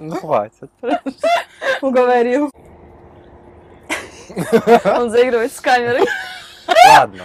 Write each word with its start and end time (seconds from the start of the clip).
Ну, 0.00 0.14
хватит. 0.16 0.70
Уговорил. 1.82 2.50
Он 4.84 5.10
заигрывает 5.10 5.52
с 5.52 5.60
камерой. 5.60 6.06
Ладно. 6.88 7.24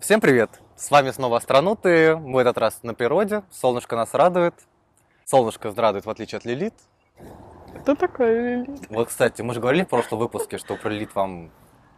Всем 0.00 0.20
привет. 0.20 0.50
С 0.76 0.90
вами 0.90 1.10
снова 1.10 1.38
Астронуты. 1.38 2.16
Мы 2.16 2.34
в 2.34 2.38
этот 2.38 2.58
раз 2.58 2.80
на 2.82 2.92
природе. 2.92 3.42
Солнышко 3.50 3.96
нас 3.96 4.12
радует. 4.12 4.54
Солнышко 5.24 5.72
радует, 5.74 6.04
в 6.04 6.10
отличие 6.10 6.36
от 6.38 6.44
Лилит. 6.44 6.74
Кто 7.80 7.94
такой 7.94 8.34
Лилит? 8.34 8.90
Вот, 8.90 9.08
кстати, 9.08 9.40
мы 9.40 9.54
же 9.54 9.60
говорили 9.60 9.84
в 9.84 9.88
прошлом 9.88 10.18
выпуске, 10.18 10.58
что 10.58 10.76
про 10.76 10.90
Лилит 10.90 11.14
вам 11.14 11.50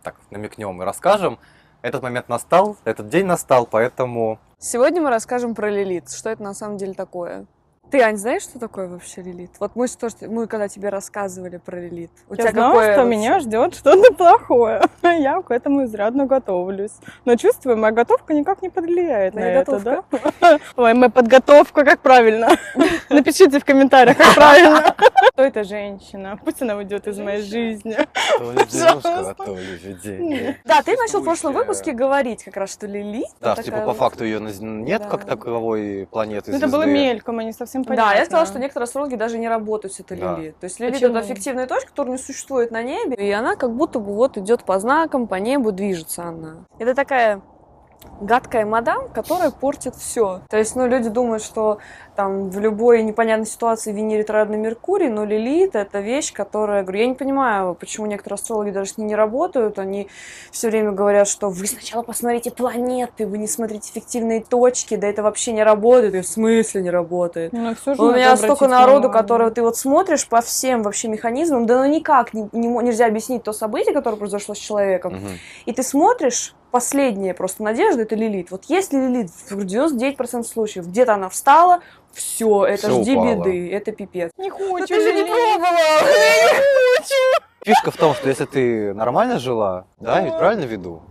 так 0.04 0.14
намекнем 0.30 0.80
и 0.80 0.84
расскажем. 0.84 1.40
Этот 1.86 2.02
момент 2.02 2.28
настал, 2.28 2.76
этот 2.82 3.08
день 3.10 3.26
настал, 3.26 3.64
поэтому 3.64 4.40
Сегодня 4.58 5.00
мы 5.00 5.08
расскажем 5.08 5.54
про 5.54 5.70
Лилит. 5.70 6.10
Что 6.10 6.30
это 6.30 6.42
на 6.42 6.52
самом 6.52 6.78
деле 6.78 6.94
такое? 6.94 7.46
Ты, 7.90 8.02
Ань, 8.02 8.16
знаешь, 8.16 8.42
что 8.42 8.58
такое 8.58 8.88
вообще 8.88 9.22
Лилит? 9.22 9.50
Вот 9.60 9.72
мы, 9.76 9.86
что, 9.86 10.08
мы 10.22 10.48
когда 10.48 10.66
тебе 10.68 10.88
рассказывали 10.88 11.58
про 11.58 11.78
Лилит. 11.78 12.10
У 12.28 12.34
Я 12.34 12.50
знала, 12.50 12.72
какое 12.72 12.92
что 12.94 13.04
меня 13.04 13.38
ждет 13.38 13.74
что-то 13.76 14.12
плохое. 14.12 14.82
Я 15.02 15.40
к 15.40 15.52
этому 15.52 15.84
изрядно 15.84 16.26
готовлюсь. 16.26 16.92
Но 17.24 17.36
чувствую, 17.36 17.76
моя 17.76 17.92
готовка 17.92 18.34
никак 18.34 18.62
не 18.62 18.70
повлияет 18.70 19.34
на 19.34 19.40
Моя 19.40 19.60
это, 19.60 19.78
да? 19.78 20.02
Ой, 20.76 20.94
моя 20.94 21.10
подготовка, 21.10 21.84
как 21.84 22.00
правильно? 22.00 22.48
Напишите 23.08 23.60
в 23.60 23.64
комментариях, 23.64 24.16
как 24.16 24.34
правильно. 24.34 24.94
Кто 25.32 25.42
эта 25.44 25.62
женщина? 25.64 26.38
Пусть 26.44 26.62
она 26.62 26.76
уйдет 26.76 27.06
из 27.06 27.18
моей 27.18 27.42
жизни. 27.42 27.96
Да, 30.64 30.82
ты 30.82 30.96
начал 30.96 31.20
в 31.20 31.24
прошлом 31.24 31.52
выпуске 31.52 31.92
говорить 31.92 32.42
как 32.42 32.56
раз, 32.56 32.72
что 32.72 32.86
Лилит. 32.86 33.26
Да, 33.40 33.54
типа 33.54 33.82
по 33.82 33.94
факту 33.94 34.24
ее 34.24 34.40
нет 34.40 35.06
как 35.06 35.24
таковой 35.24 36.08
планеты 36.10 36.50
Ну, 36.50 36.56
Это 36.56 36.68
было 36.68 36.84
мельком, 36.84 37.38
а 37.38 37.44
не 37.44 37.52
совсем 37.76 37.84
понятно. 37.84 38.10
Да, 38.10 38.18
я 38.18 38.24
сказала, 38.24 38.46
что 38.46 38.58
некоторые 38.58 38.84
астрологи 38.84 39.16
даже 39.16 39.38
не 39.38 39.48
работают 39.48 39.94
с 39.94 40.00
этой 40.00 40.18
Да. 40.18 40.36
То 40.36 40.64
есть 40.64 40.80
Лилит 40.80 40.94
Почему? 40.94 41.16
это 41.16 41.26
фиктивная 41.26 41.66
точка, 41.66 41.90
которая 41.90 42.12
не 42.12 42.18
существует 42.18 42.70
на 42.70 42.82
небе, 42.82 43.16
и 43.16 43.30
она 43.30 43.56
как 43.56 43.74
будто 43.74 43.98
бы 43.98 44.14
вот 44.14 44.36
идет 44.38 44.64
по 44.64 44.78
знакам, 44.78 45.26
по 45.26 45.36
небу 45.36 45.72
движется 45.72 46.24
она. 46.24 46.64
Это 46.78 46.94
такая 46.94 47.42
гадкая 48.20 48.64
мадам, 48.64 49.08
которая 49.08 49.50
портит 49.50 49.94
все. 49.96 50.42
То 50.48 50.56
есть, 50.56 50.76
ну, 50.76 50.86
люди 50.86 51.08
думают, 51.08 51.42
что 51.42 51.78
там 52.16 52.50
в 52.50 52.58
любой 52.58 53.02
непонятной 53.02 53.46
ситуации 53.46 53.92
Венере 53.92 54.22
ретроадный 54.22 54.56
Меркурий, 54.56 55.08
но 55.08 55.24
Лилит— 55.24 55.74
это 55.76 56.00
вещь, 56.00 56.32
которая... 56.32 56.82
Говорю, 56.82 57.00
я 57.00 57.06
не 57.06 57.14
понимаю, 57.14 57.74
почему 57.74 58.06
некоторые 58.06 58.36
астрологи 58.36 58.70
даже 58.70 58.90
с 58.90 58.98
ней 58.98 59.04
не 59.04 59.14
работают. 59.14 59.78
Они 59.78 60.08
все 60.50 60.68
время 60.68 60.92
говорят, 60.92 61.28
что 61.28 61.50
вы 61.50 61.66
сначала 61.66 62.02
посмотрите 62.02 62.50
планеты, 62.50 63.26
вы 63.26 63.38
не 63.38 63.46
смотрите 63.46 63.92
фиктивные 63.92 64.40
точки, 64.40 64.96
да 64.96 65.06
это 65.06 65.22
вообще 65.22 65.52
не 65.52 65.62
работает. 65.62 66.14
Я, 66.14 66.22
в 66.22 66.26
смысле 66.26 66.82
не 66.82 66.90
работает? 66.90 67.52
Ну, 67.52 67.74
всё 67.74 67.94
же 67.94 68.02
У 68.02 68.12
меня 68.12 68.36
столько 68.36 68.66
народу, 68.66 69.08
внимание. 69.08 69.22
которого 69.22 69.50
ты 69.50 69.62
вот 69.62 69.76
смотришь 69.76 70.26
по 70.26 70.40
всем 70.40 70.82
вообще 70.82 71.08
механизмам, 71.08 71.66
да 71.66 71.82
ну 71.82 71.86
никак 71.86 72.32
не, 72.34 72.48
не 72.52 72.68
нельзя 72.68 73.06
объяснить 73.06 73.42
то 73.42 73.52
событие, 73.52 73.92
которое 73.94 74.16
произошло 74.16 74.54
с 74.54 74.58
человеком. 74.58 75.14
Мгм. 75.14 75.38
И 75.66 75.72
ты 75.72 75.82
смотришь, 75.82 76.54
последняя 76.70 77.32
просто 77.32 77.62
надежда 77.62 78.02
это 78.02 78.14
Лилит. 78.14 78.50
Вот 78.50 78.64
если 78.68 78.98
Лилит 78.98 79.30
в 79.30 79.64
99% 79.64 80.44
случаев 80.44 80.86
где-то 80.86 81.14
она 81.14 81.28
встала, 81.28 81.80
все, 82.16 82.64
это 82.64 82.88
Всё 82.88 83.02
жди 83.02 83.16
упало. 83.16 83.34
беды, 83.36 83.72
это 83.72 83.92
пипец. 83.92 84.30
Не 84.38 84.50
хочу. 84.50 84.86
ты 84.86 85.00
же 85.00 85.12
не 85.12 85.22
Лили. 85.22 85.30
Фишка 87.64 87.90
в 87.90 87.96
том, 87.96 88.14
что 88.14 88.28
если 88.28 88.44
ты 88.44 88.94
нормально 88.94 89.38
жила, 89.38 89.86
да, 90.00 90.20
ведь 90.20 90.36
правильно 90.38 90.64
веду? 90.64 91.02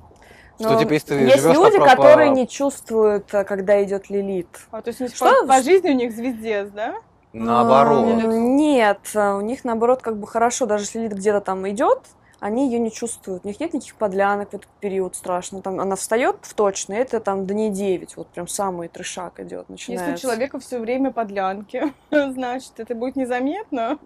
Что, 0.58 0.70
Но 0.70 0.80
типа, 0.80 0.94
если 0.94 1.08
ты 1.08 1.14
Есть 1.16 1.44
живешь 1.44 1.56
люди, 1.58 1.78
по- 1.78 1.84
по- 1.84 1.90
которые 1.96 2.30
не 2.30 2.48
чувствуют, 2.48 3.34
а, 3.36 3.44
когда 3.44 3.84
идет 3.84 4.10
Лилит. 4.10 4.48
А, 4.72 4.82
то 4.82 4.90
есть 4.90 5.16
Что? 5.16 5.42
по, 5.42 5.48
по 5.48 5.62
жизни 5.62 5.90
у 5.90 5.94
них 5.94 6.14
звездец, 6.14 6.70
да? 6.70 6.96
наоборот. 7.34 8.06
М, 8.24 8.56
Нет, 8.56 9.00
а, 9.16 9.36
у 9.36 9.42
них 9.42 9.66
наоборот 9.66 10.02
как 10.02 10.18
бы 10.18 10.26
хорошо, 10.28 10.66
даже 10.66 10.86
если 10.86 11.00
Лилит 11.00 11.14
где-то 11.14 11.42
там 11.42 11.68
идет, 11.70 12.00
они 12.46 12.68
ее 12.68 12.78
не 12.78 12.92
чувствуют. 12.92 13.44
У 13.44 13.48
них 13.48 13.60
нет 13.60 13.74
никаких 13.74 13.96
подлянок 13.96 14.52
в 14.52 14.54
этот 14.54 14.70
период 14.80 15.16
страшно. 15.16 15.64
Там 15.64 15.80
она 15.80 15.96
встает 15.96 16.38
в 16.44 16.54
точно, 16.54 16.94
это 16.94 17.20
там 17.20 17.48
дней 17.48 17.72
9, 17.72 18.18
вот 18.18 18.28
прям 18.28 18.48
самый 18.48 18.88
трешак 18.88 19.40
идет, 19.40 19.68
начинается. 19.68 20.12
Если 20.12 20.28
у 20.28 20.30
человека 20.30 20.60
все 20.60 20.78
время 20.78 21.12
подлянки, 21.12 21.92
значит, 22.12 22.74
это 22.78 22.94
будет 22.94 23.16
незаметно. 23.16 23.98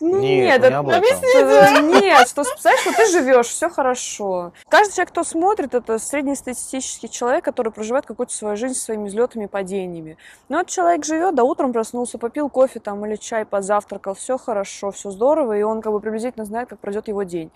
Ну 0.00 0.18
Нет, 0.20 0.22
нет, 0.22 0.60
не 0.62 0.66
это- 0.66 0.78
об 0.78 0.88
этом. 0.88 1.02
это- 1.02 1.80
нет, 1.82 2.28
что 2.28 2.42
представляешь, 2.42 2.80
что 2.80 2.92
ты 2.92 3.06
живешь, 3.10 3.46
все 3.48 3.68
хорошо. 3.68 4.52
Каждый 4.68 4.92
человек, 4.94 5.10
кто 5.10 5.24
смотрит, 5.24 5.74
это 5.74 5.98
среднестатистический 5.98 7.10
человек, 7.10 7.44
который 7.44 7.70
проживает 7.70 8.06
какую-то 8.06 8.32
свою 8.32 8.56
жизнь 8.56 8.74
со 8.74 8.84
своими 8.86 9.08
взлетами 9.08 9.44
и 9.44 9.46
падениями. 9.48 10.16
Ну, 10.48 10.58
вот 10.58 10.68
человек 10.68 11.04
живет, 11.04 11.34
да, 11.34 11.44
утром 11.44 11.72
проснулся, 11.72 12.16
попил 12.18 12.48
кофе 12.48 12.80
там 12.80 13.04
или 13.04 13.16
чай, 13.16 13.44
позавтракал, 13.44 14.14
все 14.14 14.38
хорошо, 14.38 14.90
все 14.90 15.10
здорово, 15.10 15.58
и 15.58 15.62
он 15.62 15.82
как 15.82 15.92
бы 15.92 16.00
приблизительно 16.00 16.44
знает, 16.44 16.68
как 16.70 16.78
пройдет 16.78 17.08
его 17.08 17.22
день. 17.22 17.50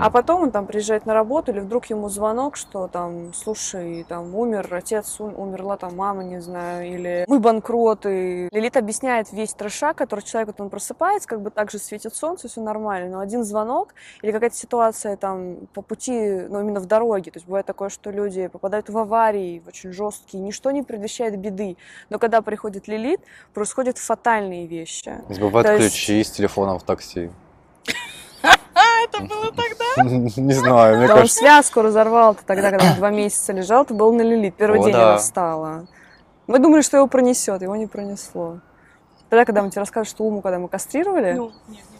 А 0.00 0.10
потом 0.10 0.42
он 0.42 0.50
там 0.50 0.66
приезжает 0.66 1.06
на 1.06 1.14
работу, 1.14 1.52
или 1.52 1.60
вдруг 1.60 1.86
ему 1.86 2.08
звонок, 2.08 2.56
что 2.56 2.88
там, 2.88 3.32
слушай, 3.34 4.04
там 4.08 4.34
умер 4.34 4.68
отец, 4.72 5.20
ум- 5.20 5.38
умерла 5.38 5.76
там 5.76 5.96
мама, 5.96 6.24
не 6.24 6.40
знаю, 6.40 6.92
или 6.92 7.24
мы 7.28 7.38
банкроты. 7.38 8.48
Лилит 8.52 8.76
объясняет 8.76 9.32
весь 9.32 9.54
трешак, 9.54 9.96
который 9.96 10.20
человек, 10.22 10.48
вот 10.48 10.60
он 10.60 10.70
просыпается, 10.70 11.28
как 11.28 11.40
бы 11.40 11.50
так 11.50 11.70
же 11.70 11.78
светит 11.78 12.14
солнце, 12.14 12.48
все 12.48 12.60
нормально, 12.60 13.10
но 13.16 13.20
один 13.20 13.44
звонок 13.44 13.94
или 14.22 14.32
какая-то 14.32 14.56
ситуация 14.56 15.16
там 15.16 15.56
по 15.72 15.82
пути, 15.82 16.42
ну 16.48 16.60
именно 16.60 16.80
в 16.80 16.86
дороге, 16.86 17.30
то 17.30 17.36
есть 17.38 17.46
бывает 17.46 17.66
такое, 17.66 17.88
что 17.88 18.10
люди 18.10 18.48
попадают 18.48 18.88
в 18.88 18.98
аварии, 18.98 19.62
очень 19.66 19.92
жесткие, 19.92 20.42
ничто 20.42 20.70
не 20.70 20.82
предвещает 20.82 21.38
беды, 21.38 21.76
но 22.10 22.18
когда 22.18 22.42
приходит 22.42 22.88
Лилит, 22.88 23.20
происходят 23.54 23.98
фатальные 23.98 24.66
вещи. 24.66 25.12
Забывают 25.28 25.66
то 25.66 25.74
есть- 25.74 25.94
ключи 25.94 26.24
с 26.24 26.30
телефона 26.30 26.78
в 26.78 26.82
такси. 26.82 27.30
Это 29.12 29.22
было 29.24 29.46
тогда? 29.52 30.02
Не 30.40 30.52
знаю, 30.54 30.98
мне 30.98 31.06
Да 31.06 31.14
он 31.14 31.20
кажется. 31.20 31.38
связку 31.38 31.82
разорвал 31.82 32.34
ты 32.34 32.42
тогда, 32.46 32.70
когда 32.70 32.90
он 32.90 32.96
два 32.96 33.10
месяца 33.10 33.52
лежал, 33.52 33.84
ты 33.84 33.94
был 33.94 34.12
на 34.14 34.22
Лилит. 34.22 34.54
Первый 34.56 34.80
О, 34.80 34.84
день 34.84 34.92
да. 34.92 35.08
она 35.10 35.18
встала. 35.18 35.86
Мы 36.46 36.58
думали, 36.58 36.82
что 36.82 36.96
его 36.96 37.06
пронесет, 37.06 37.62
его 37.62 37.76
не 37.76 37.86
пронесло. 37.86 38.58
Тогда, 39.28 39.44
когда 39.44 39.62
мы 39.62 39.70
тебе 39.70 39.80
рассказывали, 39.80 40.08
что 40.08 40.24
Уму, 40.24 40.40
когда 40.42 40.58
мы 40.58 40.68
кастрировали, 40.68 41.32
Ну, 41.34 41.52
нет, 41.68 41.84
не 41.90 41.98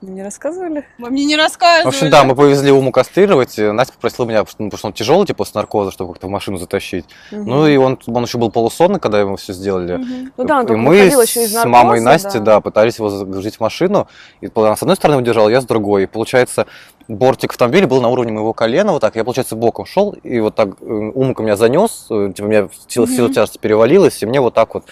рассказывали. 0.00 0.14
не 0.14 0.22
рассказывали? 0.22 0.84
Вы 0.98 1.10
мне 1.10 1.24
не 1.24 1.36
рассказывали. 1.36 1.84
В 1.84 1.88
общем, 1.88 2.10
да, 2.10 2.24
мы 2.24 2.34
повезли 2.34 2.70
Уму 2.70 2.92
кастрировать. 2.92 3.58
Настя 3.58 3.94
попросила 3.94 4.26
меня, 4.26 4.44
потому 4.44 4.70
что 4.70 4.86
ну, 4.86 4.88
он 4.88 4.92
тяжелый, 4.92 5.26
типа, 5.26 5.44
с 5.44 5.54
наркоза, 5.54 5.90
чтобы 5.90 6.12
как-то 6.12 6.26
в 6.26 6.30
машину 6.30 6.58
затащить. 6.58 7.06
Ну 7.30 7.66
и 7.66 7.76
он, 7.76 7.98
он 8.06 8.24
еще 8.24 8.38
был 8.38 8.50
полусонный, 8.50 9.00
когда 9.00 9.24
мы 9.24 9.36
все 9.36 9.52
сделали. 9.52 9.96
Мгм. 9.96 10.32
Ну 10.36 10.44
да, 10.44 10.60
он 10.60 10.66
и 10.66 10.76
мы 10.76 10.96
еще 10.96 11.44
из 11.44 11.52
с 11.52 11.64
мамой 11.64 12.00
наркоза, 12.00 12.28
Насти, 12.28 12.38
да. 12.40 12.60
пытались 12.60 12.98
его 12.98 13.10
загрузить 13.10 13.56
в 13.56 13.60
машину. 13.60 14.08
И 14.40 14.48
она 14.54 14.76
с 14.76 14.82
одной 14.82 14.96
стороны 14.96 15.20
удержала, 15.20 15.48
я 15.48 15.60
с 15.60 15.64
другой. 15.64 16.04
И 16.04 16.06
получается, 16.06 16.66
бортик 17.08 17.50
автомобиля 17.50 17.86
был 17.86 18.00
на 18.00 18.08
уровне 18.08 18.32
моего 18.32 18.52
колена, 18.52 18.92
вот 18.92 19.00
так. 19.00 19.16
Я, 19.16 19.24
получается, 19.24 19.56
боком 19.56 19.86
шел, 19.86 20.12
и 20.22 20.40
вот 20.40 20.54
так 20.54 20.80
э, 20.80 20.84
Умка 20.84 21.42
меня 21.42 21.56
занес, 21.56 22.06
э, 22.10 22.32
типа, 22.34 22.46
у 22.46 22.48
меня 22.48 22.68
сила, 22.86 23.06
сила 23.06 23.26
Мгм. 23.26 23.34
тяжести 23.34 23.58
перевалилась, 23.58 24.22
и 24.22 24.26
мне 24.26 24.40
вот 24.40 24.54
так 24.54 24.74
вот 24.74 24.84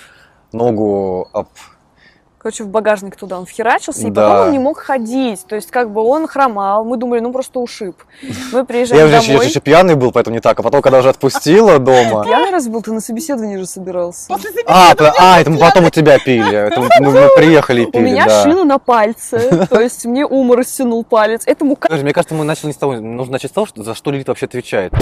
ногу 0.53 1.29
об... 1.33 1.49
Короче, 2.39 2.63
в 2.65 2.69
багажник 2.69 3.17
туда 3.17 3.39
он 3.39 3.47
вхерачился, 3.47 4.07
и 4.07 4.11
Да. 4.11 4.29
потом 4.29 4.47
он 4.47 4.53
не 4.53 4.59
мог 4.61 4.79
ходить. 4.79 5.45
То 5.49 5.57
есть, 5.57 5.71
как 5.71 5.91
бы 5.91 6.03
он 6.03 6.29
хромал. 6.29 6.85
Мы 6.85 6.97
думали, 6.97 7.19
ну 7.21 7.33
просто 7.33 7.59
ушиб. 7.59 7.97
Мы 8.53 8.65
приезжаем 8.65 9.01
Я 9.11 9.19
уже, 9.19 9.27
я 9.33 9.33
домой. 9.35 9.49
еще 9.49 9.61
пьяный 9.61 9.95
был, 9.97 10.13
поэтому 10.13 10.35
не 10.35 10.41
так. 10.41 10.59
А 10.61 10.63
потом, 10.63 10.81
когда 10.81 10.99
уже 10.99 11.09
отпустила 11.09 11.79
дома... 11.81 12.25
Пьяный 12.25 12.51
раз 12.51 12.69
был, 12.69 12.83
ты 12.83 12.93
на 12.93 13.01
собеседование 13.01 13.59
же 13.59 13.67
собирался. 13.67 14.29
После 14.29 14.51
А, 14.67 14.95
а, 15.19 15.41
это 15.41 15.51
мы 15.51 15.59
потом 15.59 15.87
у 15.87 15.91
тебя 15.91 16.19
пили. 16.19 16.55
Это 16.55 16.81
мы, 16.81 16.89
мы 17.01 17.29
приехали 17.37 17.83
и 17.83 17.87
У 17.87 17.91
пили, 17.91 18.03
меня 18.05 18.27
да. 18.27 18.43
шина 18.43 18.65
на 18.65 18.79
пальце, 18.79 19.67
то 19.69 19.81
есть 19.81 20.05
мне 20.07 20.25
Ума 20.25 20.57
растянул 20.57 21.03
палец. 21.05 21.43
Этому 21.47 21.75
Подожди, 21.77 22.05
Мне 22.05 22.13
кажется, 22.13 22.35
мы 22.35 22.45
начали 22.45 22.67
не 22.69 22.73
с 22.73 22.77
того. 22.77 22.95
Нужно 22.95 23.33
начать 23.33 23.51
с 23.51 23.55
того, 23.55 23.67
что, 23.67 23.83
за 23.83 23.95
что 23.95 24.11
Лилит 24.13 24.29
вообще 24.29 24.47
отвечает. 24.47 24.93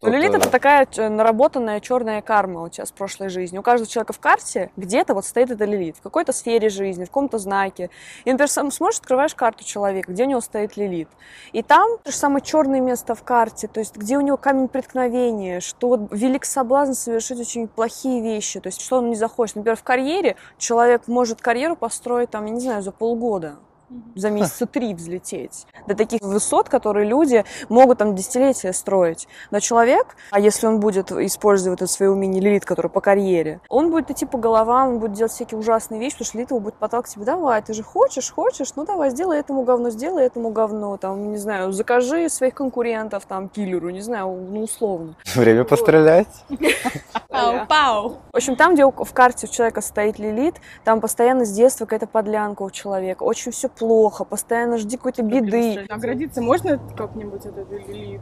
Ну, 0.00 0.10
Лилит 0.10 0.34
это 0.34 0.48
такая 0.48 0.86
наработанная 0.96 1.80
черная 1.80 2.22
карма 2.22 2.62
у 2.62 2.68
тебя 2.68 2.86
с 2.86 2.92
прошлой 2.92 3.28
жизни. 3.28 3.58
У 3.58 3.62
каждого 3.62 3.90
человека 3.90 4.12
в 4.12 4.20
карте 4.20 4.70
где-то 4.76 5.14
вот 5.14 5.24
стоит 5.24 5.50
эта 5.50 5.64
Лилит. 5.64 5.96
В 5.96 6.00
какой-то 6.00 6.32
сфере 6.32 6.68
жизни, 6.68 7.04
в 7.04 7.08
каком-то 7.08 7.38
знаке. 7.38 7.90
И, 8.24 8.30
например, 8.30 8.48
сам 8.48 8.70
смотришь, 8.70 9.00
открываешь 9.00 9.34
карту 9.34 9.64
человека, 9.64 10.12
где 10.12 10.24
у 10.24 10.26
него 10.26 10.40
стоит 10.40 10.76
Лилит. 10.76 11.08
И 11.52 11.62
там 11.62 11.98
то 12.02 12.10
же 12.10 12.16
самое 12.16 12.44
черное 12.44 12.80
место 12.80 13.14
в 13.14 13.22
карте, 13.22 13.68
то 13.68 13.80
есть 13.80 13.96
где 13.96 14.16
у 14.16 14.20
него 14.20 14.36
камень 14.36 14.68
преткновения, 14.68 15.60
что 15.60 15.88
вот 15.88 16.00
велик 16.10 16.44
соблазн 16.44 16.92
совершить 16.92 17.40
очень 17.40 17.68
плохие 17.68 18.22
вещи, 18.22 18.60
то 18.60 18.68
есть 18.68 18.80
что 18.80 18.98
он 18.98 19.10
не 19.10 19.16
захочет. 19.16 19.56
Например, 19.56 19.76
в 19.76 19.82
карьере 19.82 20.36
человек 20.58 21.08
может 21.08 21.40
карьеру 21.40 21.76
построить, 21.76 22.30
там, 22.30 22.46
я 22.46 22.52
не 22.52 22.60
знаю, 22.60 22.82
за 22.82 22.92
полгода 22.92 23.56
за 24.14 24.30
месяца 24.30 24.66
три 24.66 24.94
взлететь. 24.94 25.66
До 25.86 25.94
таких 25.94 26.20
высот, 26.22 26.68
которые 26.68 27.06
люди 27.06 27.44
могут 27.68 27.98
там 27.98 28.14
десятилетия 28.14 28.72
строить. 28.72 29.28
Но 29.50 29.60
человек, 29.60 30.16
а 30.30 30.40
если 30.40 30.66
он 30.66 30.80
будет 30.80 31.10
использовать 31.12 31.80
это 31.80 31.86
свое 31.86 32.10
умение 32.10 32.42
лилит, 32.42 32.64
который 32.64 32.90
по 32.90 33.00
карьере, 33.00 33.60
он 33.68 33.90
будет 33.90 34.10
идти 34.10 34.26
по 34.26 34.38
головам, 34.38 34.88
он 34.88 34.98
будет 34.98 35.12
делать 35.12 35.32
всякие 35.32 35.58
ужасные 35.58 36.00
вещи, 36.00 36.14
потому 36.14 36.26
что 36.26 36.38
лилит 36.38 36.50
его 36.50 36.60
будет 36.60 36.74
подталкивать 36.74 37.14
тебе, 37.14 37.24
давай, 37.24 37.62
ты 37.62 37.72
же 37.72 37.82
хочешь, 37.82 38.30
хочешь, 38.30 38.72
ну 38.76 38.84
давай, 38.84 39.10
сделай 39.10 39.38
этому 39.38 39.62
говно, 39.62 39.90
сделай 39.90 40.26
этому 40.26 40.50
говно, 40.50 40.96
там, 40.96 41.30
не 41.30 41.38
знаю, 41.38 41.72
закажи 41.72 42.28
своих 42.28 42.54
конкурентов, 42.54 43.24
там, 43.26 43.48
киллеру, 43.48 43.90
не 43.90 44.00
знаю, 44.00 44.28
ну, 44.28 44.62
условно. 44.62 45.14
Время 45.34 45.64
пострелять. 45.64 46.28
Поехали. 46.48 47.08
Пау-пау. 47.28 48.16
В 48.32 48.36
общем, 48.36 48.56
там, 48.56 48.74
где 48.74 48.84
в 48.84 49.12
карте 49.12 49.46
у 49.46 49.50
человека 49.50 49.80
стоит 49.80 50.18
лилит, 50.18 50.56
там 50.84 51.00
постоянно 51.00 51.44
с 51.44 51.52
детства 51.52 51.84
какая-то 51.84 52.06
подлянка 52.06 52.62
у 52.62 52.70
человека. 52.70 53.22
Очень 53.22 53.52
все 53.52 53.68
плохо, 53.78 54.24
постоянно 54.24 54.78
жди 54.78 54.96
какой-то 54.96 55.22
беды. 55.22 55.86
Оградиться 55.88 56.40
можно 56.42 56.78
как-нибудь 56.96 57.46
от 57.46 57.56
этой 57.58 57.84
лилит? 57.86 58.20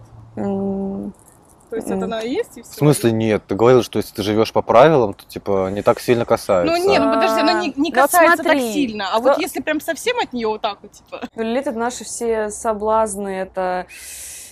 То 1.68 1.74
есть 1.74 1.88
М. 1.90 1.96
это 1.96 2.04
она 2.04 2.20
и 2.20 2.30
есть 2.30 2.56
и 2.58 2.62
все? 2.62 2.70
В 2.70 2.74
смысле 2.76 3.10
нет? 3.10 3.42
Ты 3.48 3.56
говорил, 3.56 3.82
что 3.82 3.98
если 3.98 4.14
ты 4.14 4.22
живешь 4.22 4.52
по 4.52 4.62
правилам, 4.62 5.14
то 5.14 5.24
типа 5.26 5.68
не 5.72 5.82
так 5.82 5.98
сильно 5.98 6.24
касается. 6.24 6.72
Ну 6.72 6.88
нет, 6.88 7.02
ну 7.02 7.12
подожди, 7.12 7.40
она 7.40 7.60
не, 7.60 7.72
не 7.76 7.90
Вот 7.90 8.02
касается 8.02 8.42
смотри, 8.44 8.60
так 8.60 8.72
сильно. 8.72 9.08
А 9.12 9.18
кто- 9.18 9.30
вот 9.30 9.38
если 9.38 9.60
прям 9.60 9.80
совсем 9.80 10.16
от 10.20 10.32
нее 10.32 10.46
вот 10.46 10.60
так 10.60 10.78
вот, 10.82 10.92
типа. 10.92 11.22
Ну, 11.34 11.42
Лилит 11.42 11.66
это 11.66 11.76
наши 11.78 12.04
все 12.04 12.50
соблазны. 12.50 13.30
Это 13.30 13.86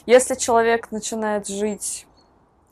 если 0.07 0.35
человек 0.35 0.91
начинает 0.91 1.47
жить 1.47 2.07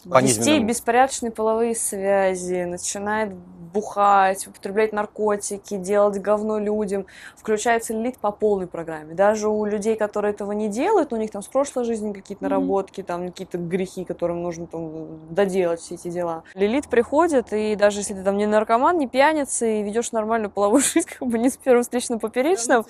Низменному. 0.05 0.67
беспорядочные 0.67 1.31
половые 1.31 1.75
связи, 1.75 2.65
начинает 2.65 3.33
бухать, 3.73 4.47
употреблять 4.47 4.93
наркотики, 4.93 5.77
делать 5.77 6.21
говно 6.21 6.59
людям, 6.59 7.07
включается 7.37 7.95
лилит 7.95 8.19
по 8.19 8.31
полной 8.31 8.67
программе. 8.67 9.15
Даже 9.15 9.49
у 9.49 9.65
людей, 9.65 9.97
которые 9.97 10.33
этого 10.33 10.53
не 10.53 10.69
делают, 10.69 11.13
у 11.13 11.17
них 11.17 11.31
там 11.31 11.43
с 11.43 11.47
прошлой 11.47 11.85
жизни 11.85 12.13
какие-то 12.13 12.45
наработки, 12.45 13.03
там 13.03 13.29
какие-то 13.29 13.59
грехи, 13.59 14.05
которым 14.05 14.43
нужно 14.43 14.67
там 14.67 15.19
доделать 15.31 15.81
все 15.81 15.95
эти 15.95 16.09
дела. 16.09 16.43
Лилит 16.55 16.89
приходит, 16.89 17.53
и 17.53 17.75
даже 17.77 18.01
если 18.01 18.15
ты 18.15 18.23
там 18.23 18.37
не 18.37 18.47
наркоман, 18.47 18.99
не 18.99 19.09
пьяница, 19.09 19.67
и 19.67 19.83
ведешь 19.83 20.13
нормальную 20.13 20.51
половую 20.51 20.83
жизнь, 20.83 21.09
как 21.19 21.27
бы 21.27 21.39
не 21.39 21.49
с 21.49 21.57
первым 21.57 21.83
встречным 21.83 22.19
поперечным, 22.19 22.85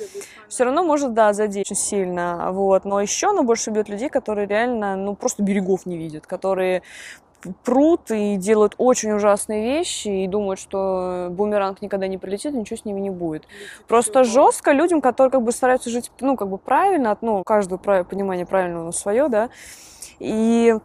все 0.49 0.65
равно 0.65 0.83
может, 0.83 1.15
да, 1.15 1.33
задеть 1.33 1.71
очень 1.71 1.77
сильно, 1.77 2.51
вот. 2.51 2.85
Но 2.85 3.01
еще 3.01 3.29
оно 3.29 3.45
больше 3.45 3.71
бьет 3.71 3.89
людей, 3.89 4.09
которые 4.09 4.47
реально, 4.47 4.97
ну, 4.97 5.15
просто 5.15 5.43
берегов 5.43 5.87
не 5.87 5.97
видят, 5.97 6.27
которые 6.27 6.83
прут 7.65 8.11
и 8.11 8.37
делают 8.37 8.75
очень 8.79 9.13
ужасные 9.13 9.63
вещи 9.63 10.09
и 10.09 10.27
думают, 10.27 10.61
что 10.61 11.29
бумеранг 11.31 11.83
никогда 11.83 12.07
не 12.07 12.19
прилетит, 12.19 12.55
ничего 12.55 12.77
с 12.77 12.85
ними 12.85 13.01
не 13.01 13.11
будет. 13.11 13.47
Просто 13.89 14.25
жестко 14.25 14.73
людям, 14.73 15.01
которые 15.01 15.31
как 15.31 15.43
бы 15.43 15.53
стараются 15.53 15.91
жить, 15.91 16.11
ну, 16.21 16.37
как 16.37 16.49
бы 16.49 16.59
правильно, 16.59 17.17
ну, 17.21 17.41
у 17.41 17.45
каждого 17.45 17.79
прав- 17.79 18.07
понимание 18.07 18.47
правильного 18.47 18.91
свое, 18.91 19.29
да, 19.29 19.51
и 20.19 20.77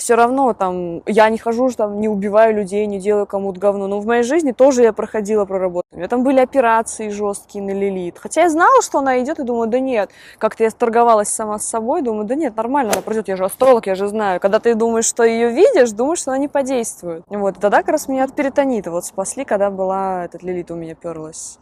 все 0.00 0.14
равно 0.14 0.54
там 0.54 1.02
я 1.06 1.28
не 1.28 1.36
хожу, 1.36 1.68
там 1.70 2.00
не 2.00 2.08
убиваю 2.08 2.54
людей, 2.54 2.86
не 2.86 2.98
делаю 2.98 3.26
кому-то 3.26 3.60
говно. 3.60 3.86
Но 3.86 4.00
в 4.00 4.06
моей 4.06 4.22
жизни 4.22 4.52
тоже 4.52 4.82
я 4.82 4.92
проходила 4.92 5.44
проработку. 5.44 5.88
У 5.92 5.96
меня 5.96 6.08
там 6.08 6.24
были 6.24 6.40
операции 6.40 7.10
жесткие 7.10 7.62
на 7.62 7.72
лилит. 7.72 8.18
Хотя 8.18 8.42
я 8.42 8.48
знала, 8.48 8.80
что 8.82 9.00
она 9.00 9.20
идет, 9.20 9.38
и 9.38 9.44
думаю, 9.44 9.68
да 9.68 9.78
нет. 9.78 10.10
Как-то 10.38 10.64
я 10.64 10.70
торговалась 10.70 11.28
сама 11.28 11.58
с 11.58 11.66
собой, 11.66 12.00
думаю, 12.00 12.24
да 12.24 12.34
нет, 12.34 12.56
нормально, 12.56 12.92
она 12.92 13.02
пройдет, 13.02 13.28
я 13.28 13.36
же 13.36 13.44
астролог, 13.44 13.86
я 13.86 13.94
же 13.94 14.08
знаю. 14.08 14.40
Когда 14.40 14.58
ты 14.58 14.74
думаешь, 14.74 15.04
что 15.04 15.22
ее 15.22 15.50
видишь, 15.50 15.90
думаешь, 15.90 16.20
что 16.20 16.30
она 16.30 16.38
не 16.38 16.48
подействует. 16.48 17.22
Вот, 17.28 17.58
и 17.58 17.60
тогда 17.60 17.78
как 17.78 17.88
раз 17.90 18.08
меня 18.08 18.24
от 18.24 18.34
перитонита 18.34 18.90
вот 18.90 19.04
спасли, 19.04 19.44
когда 19.44 19.70
была 19.70 20.24
этот 20.24 20.42
лилит 20.42 20.70
у 20.70 20.76
меня 20.76 20.94
перлась. 20.94 21.58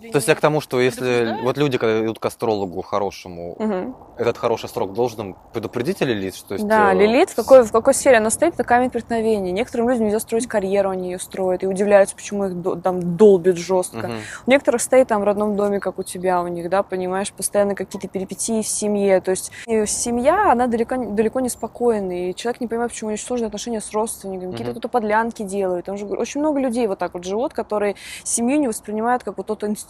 То 0.00 0.16
есть 0.18 0.28
я 0.28 0.34
к 0.34 0.40
тому, 0.40 0.60
что 0.60 0.80
если 0.80 1.38
вот 1.42 1.56
люди, 1.56 1.78
когда 1.78 2.04
идут 2.04 2.18
к 2.18 2.24
астрологу 2.26 2.82
хорошему, 2.82 3.54
Мгм. 3.58 3.94
этот 4.16 4.38
хороший 4.38 4.68
срок 4.68 4.92
должен 4.92 5.36
предупредить 5.52 6.02
или 6.02 6.12
лилит? 6.12 6.34
То 6.48 6.54
есть, 6.54 6.66
Да, 6.66 6.92
э, 6.92 6.96
Лилит, 6.96 7.30
в 7.30 7.34
какой, 7.36 7.62
в 7.64 7.70
какой 7.72 7.94
сфере 7.94 8.16
она 8.18 8.30
стоит, 8.30 8.54
это 8.54 8.64
камень 8.64 8.90
преткновения. 8.90 9.52
Некоторым 9.52 9.88
людям 9.88 10.06
нельзя 10.06 10.20
строить 10.20 10.46
карьеру, 10.46 10.90
они 10.90 11.10
ее 11.12 11.18
строят 11.18 11.62
и 11.62 11.66
удивляются, 11.66 12.14
почему 12.16 12.46
их 12.46 12.82
там 12.82 13.16
долбит 13.16 13.56
жестко. 13.56 14.08
мгм. 14.08 14.20
У 14.46 14.50
некоторых 14.50 14.82
стоит 14.82 15.08
там 15.08 15.20
в 15.20 15.24
родном 15.24 15.56
доме, 15.56 15.80
как 15.80 15.98
у 15.98 16.02
тебя, 16.02 16.42
у 16.42 16.48
них, 16.48 16.68
да, 16.70 16.82
понимаешь, 16.82 17.32
постоянно 17.32 17.74
какие-то 17.74 18.08
перипетии 18.08 18.62
в 18.62 18.66
семье. 18.68 19.20
То 19.20 19.30
есть 19.32 19.52
семья, 19.86 20.52
она 20.52 20.66
далеко, 20.66 20.96
далеко 20.96 21.40
не 21.40 21.48
спокойная, 21.48 22.30
и 22.30 22.34
человек 22.34 22.60
не 22.60 22.66
понимает, 22.66 22.90
почему 22.92 23.08
у 23.08 23.10
него 23.12 23.18
сложные 23.22 23.46
отношения 23.46 23.80
с 23.80 23.92
родственниками, 23.92 24.50
какие-то 24.52 24.70
Мгм. 24.72 24.80
кто-то 24.80 24.88
подлянки 24.88 25.42
делают. 25.42 25.86
Там 25.86 25.96
же 25.96 26.06
очень 26.06 26.40
много 26.40 26.60
людей 26.60 26.86
вот 26.86 26.98
так 26.98 27.14
вот 27.14 27.24
живут, 27.24 27.52
которые 27.52 27.96
семью 28.24 28.58
не 28.58 28.68
воспринимают 28.68 29.22
как 29.24 29.36
вот 29.36 29.46
тот 29.46 29.64
институт, 29.64 29.83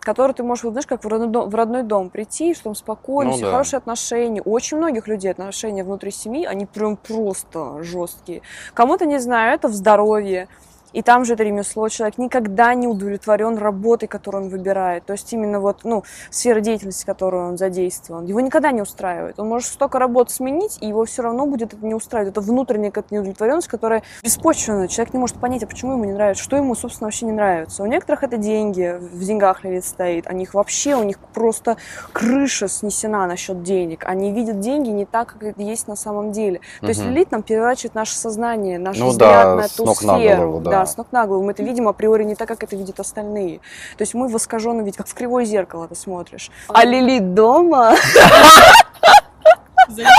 который 0.00 0.34
ты 0.34 0.42
можешь, 0.42 0.64
вот, 0.64 0.72
знаешь, 0.72 0.86
как 0.86 1.04
в 1.04 1.08
родной 1.08 1.28
дом, 1.28 1.48
в 1.50 1.54
родной 1.54 1.82
дом 1.82 2.10
прийти, 2.10 2.54
что 2.54 2.64
там 2.64 2.74
спокойно, 2.74 3.30
Ну 3.32 3.36
все 3.36 3.46
да. 3.46 3.52
хорошие 3.52 3.78
отношения. 3.78 4.42
У 4.44 4.50
очень 4.52 4.78
многих 4.78 5.06
людей 5.06 5.30
отношения 5.30 5.84
внутри 5.84 6.10
семьи, 6.10 6.46
они 6.46 6.66
прям 6.66 6.96
просто 6.96 7.82
жесткие. 7.82 8.42
Кому-то, 8.74 9.04
не 9.06 9.18
знаю, 9.18 9.54
это 9.54 9.68
в 9.68 9.74
здоровье, 9.74 10.48
и 10.92 11.02
там 11.02 11.24
же 11.24 11.34
это 11.34 11.42
ремесло, 11.42 11.88
человек 11.88 12.18
никогда 12.18 12.74
не 12.74 12.86
удовлетворен 12.86 13.58
работой, 13.58 14.06
которую 14.06 14.44
он 14.44 14.48
выбирает. 14.50 15.04
То 15.04 15.12
есть 15.12 15.32
именно 15.32 15.60
вот, 15.60 15.80
ну, 15.84 16.04
сфера 16.30 16.60
деятельности, 16.60 17.04
которую 17.06 17.48
он 17.48 17.58
задействован. 17.58 18.24
Его 18.26 18.40
никогда 18.40 18.70
не 18.72 18.82
устраивает. 18.82 19.38
Он 19.38 19.48
может 19.48 19.68
столько 19.68 19.98
работ 19.98 20.30
сменить, 20.30 20.78
и 20.80 20.86
его 20.88 21.04
все 21.04 21.22
равно 21.22 21.46
будет 21.46 21.74
это 21.74 21.84
не 21.84 21.94
устраивать. 21.94 22.32
Это 22.32 22.40
внутренняя 22.40 22.90
какая-то 22.90 23.14
неудовлетворенность, 23.14 23.68
которая 23.68 24.02
беспочвенная. 24.22 24.88
Человек 24.88 25.14
не 25.14 25.20
может 25.20 25.36
понять, 25.36 25.62
а 25.62 25.66
почему 25.66 25.92
ему 25.92 26.04
не 26.04 26.12
нравится, 26.12 26.42
что 26.42 26.56
ему, 26.56 26.74
собственно, 26.74 27.06
вообще 27.06 27.26
не 27.26 27.32
нравится. 27.32 27.82
У 27.82 27.86
некоторых 27.86 28.22
это 28.22 28.36
деньги, 28.36 28.96
в 29.00 29.24
деньгах 29.24 29.64
лилит 29.64 29.84
стоит. 29.84 30.26
У 30.30 30.34
них 30.34 30.54
вообще, 30.54 30.94
у 30.96 31.02
них 31.02 31.18
просто 31.18 31.76
крыша 32.12 32.68
снесена 32.68 33.26
насчет 33.26 33.62
денег. 33.62 34.04
Они 34.06 34.32
видят 34.32 34.60
деньги 34.60 34.88
не 34.90 35.04
так, 35.06 35.32
как 35.34 35.42
это 35.42 35.62
есть 35.62 35.88
на 35.88 35.96
самом 35.96 36.32
деле. 36.32 36.60
То 36.80 36.88
есть 36.88 37.00
Мгм. 37.00 37.10
лилит 37.10 37.30
нам 37.30 37.42
переворачивает 37.42 37.94
наше 37.94 38.16
сознание, 38.16 38.78
наш 38.78 38.98
Ну 38.98 39.08
взгляд 39.08 39.44
да, 39.44 39.54
на 39.56 39.60
эту 39.62 39.94
сферу. 39.94 40.42
голову, 40.42 40.60
да. 40.60 40.79
С 40.86 40.96
ног 40.96 41.08
на 41.12 41.26
голову. 41.26 41.44
Мы 41.44 41.52
это 41.52 41.62
видим 41.62 41.88
априори 41.88 42.24
не 42.24 42.34
так, 42.34 42.48
как 42.48 42.62
это 42.62 42.76
видят 42.76 43.00
остальные. 43.00 43.58
То 43.96 44.02
есть 44.02 44.14
мы 44.14 44.28
в 44.28 44.36
искаженном 44.36 44.84
виде, 44.84 44.96
как 44.96 45.06
в 45.06 45.14
кривое 45.14 45.44
зеркало 45.44 45.88
ты 45.88 45.94
смотришь. 45.94 46.50
А 46.68 46.84
Лилит 46.84 47.34
дома? 47.34 47.94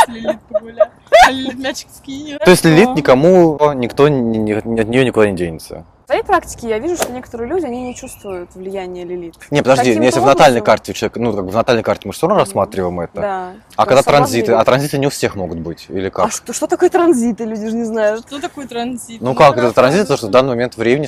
Лилит 0.08 0.40
погулять. 0.50 0.90
А 1.28 1.32
Лилит 1.32 1.58
мячик 1.60 1.88
скинет. 1.96 2.40
То 2.44 2.52
есть 2.52 2.66
лилит 2.66 2.96
никому, 2.96 3.58
никто 3.74 4.08
ни- 4.08 4.38
ни- 4.38 4.54
от 4.54 4.66
нее 4.66 5.06
никуда 5.06 5.30
не 5.30 5.38
денется. 5.38 5.86
В 6.12 6.14
своей 6.14 6.26
практике 6.26 6.68
я 6.68 6.78
вижу, 6.80 6.98
что 6.98 7.10
некоторые 7.14 7.48
люди, 7.48 7.66
они 7.66 7.84
не 7.84 7.96
чувствуют 7.96 8.54
влияния 8.54 9.06
Лилит. 9.06 9.36
Не, 9.50 9.62
подожди, 9.62 9.92
если 9.92 10.20
в 10.20 10.26
натальной 10.26 10.60
образом- 10.60 10.66
карте 10.66 10.92
у 10.92 10.94
человека, 10.94 11.20
ну, 11.22 11.34
как 11.34 11.46
бы 11.46 11.52
в 11.52 11.56
натальной 11.56 11.84
карте 11.84 12.02
мы 12.06 12.12
же 12.12 12.18
все 12.18 12.28
равно 12.28 12.44
рассматриваем 12.44 13.00
это. 13.00 13.22
Да. 13.22 13.54
А 13.78 13.84
То 13.84 13.88
когда 13.88 14.04
транзиты, 14.04 14.48
Лилит. 14.48 14.60
а 14.60 14.66
транзиты 14.66 14.98
не 14.98 15.08
у 15.08 15.10
всех 15.10 15.36
могут 15.36 15.60
быть, 15.60 15.86
или 15.88 16.10
А 16.10 16.12
как? 16.12 16.34
что, 16.34 16.52
что 16.52 16.68
такое 16.68 16.90
транзиты, 16.90 17.46
люди 17.46 17.66
же 17.66 17.78
не 17.78 17.86
знают. 17.86 18.28
Что 18.28 18.42
такое 18.42 18.68
транзит? 18.68 19.22
Ну 19.22 19.34
как, 19.36 19.56
это 19.56 19.72
транзит, 19.72 20.10
то, 20.10 20.18
что 20.18 20.28
в 20.28 20.32
данный 20.32 20.50
момент 20.50 20.76
времени 20.76 21.08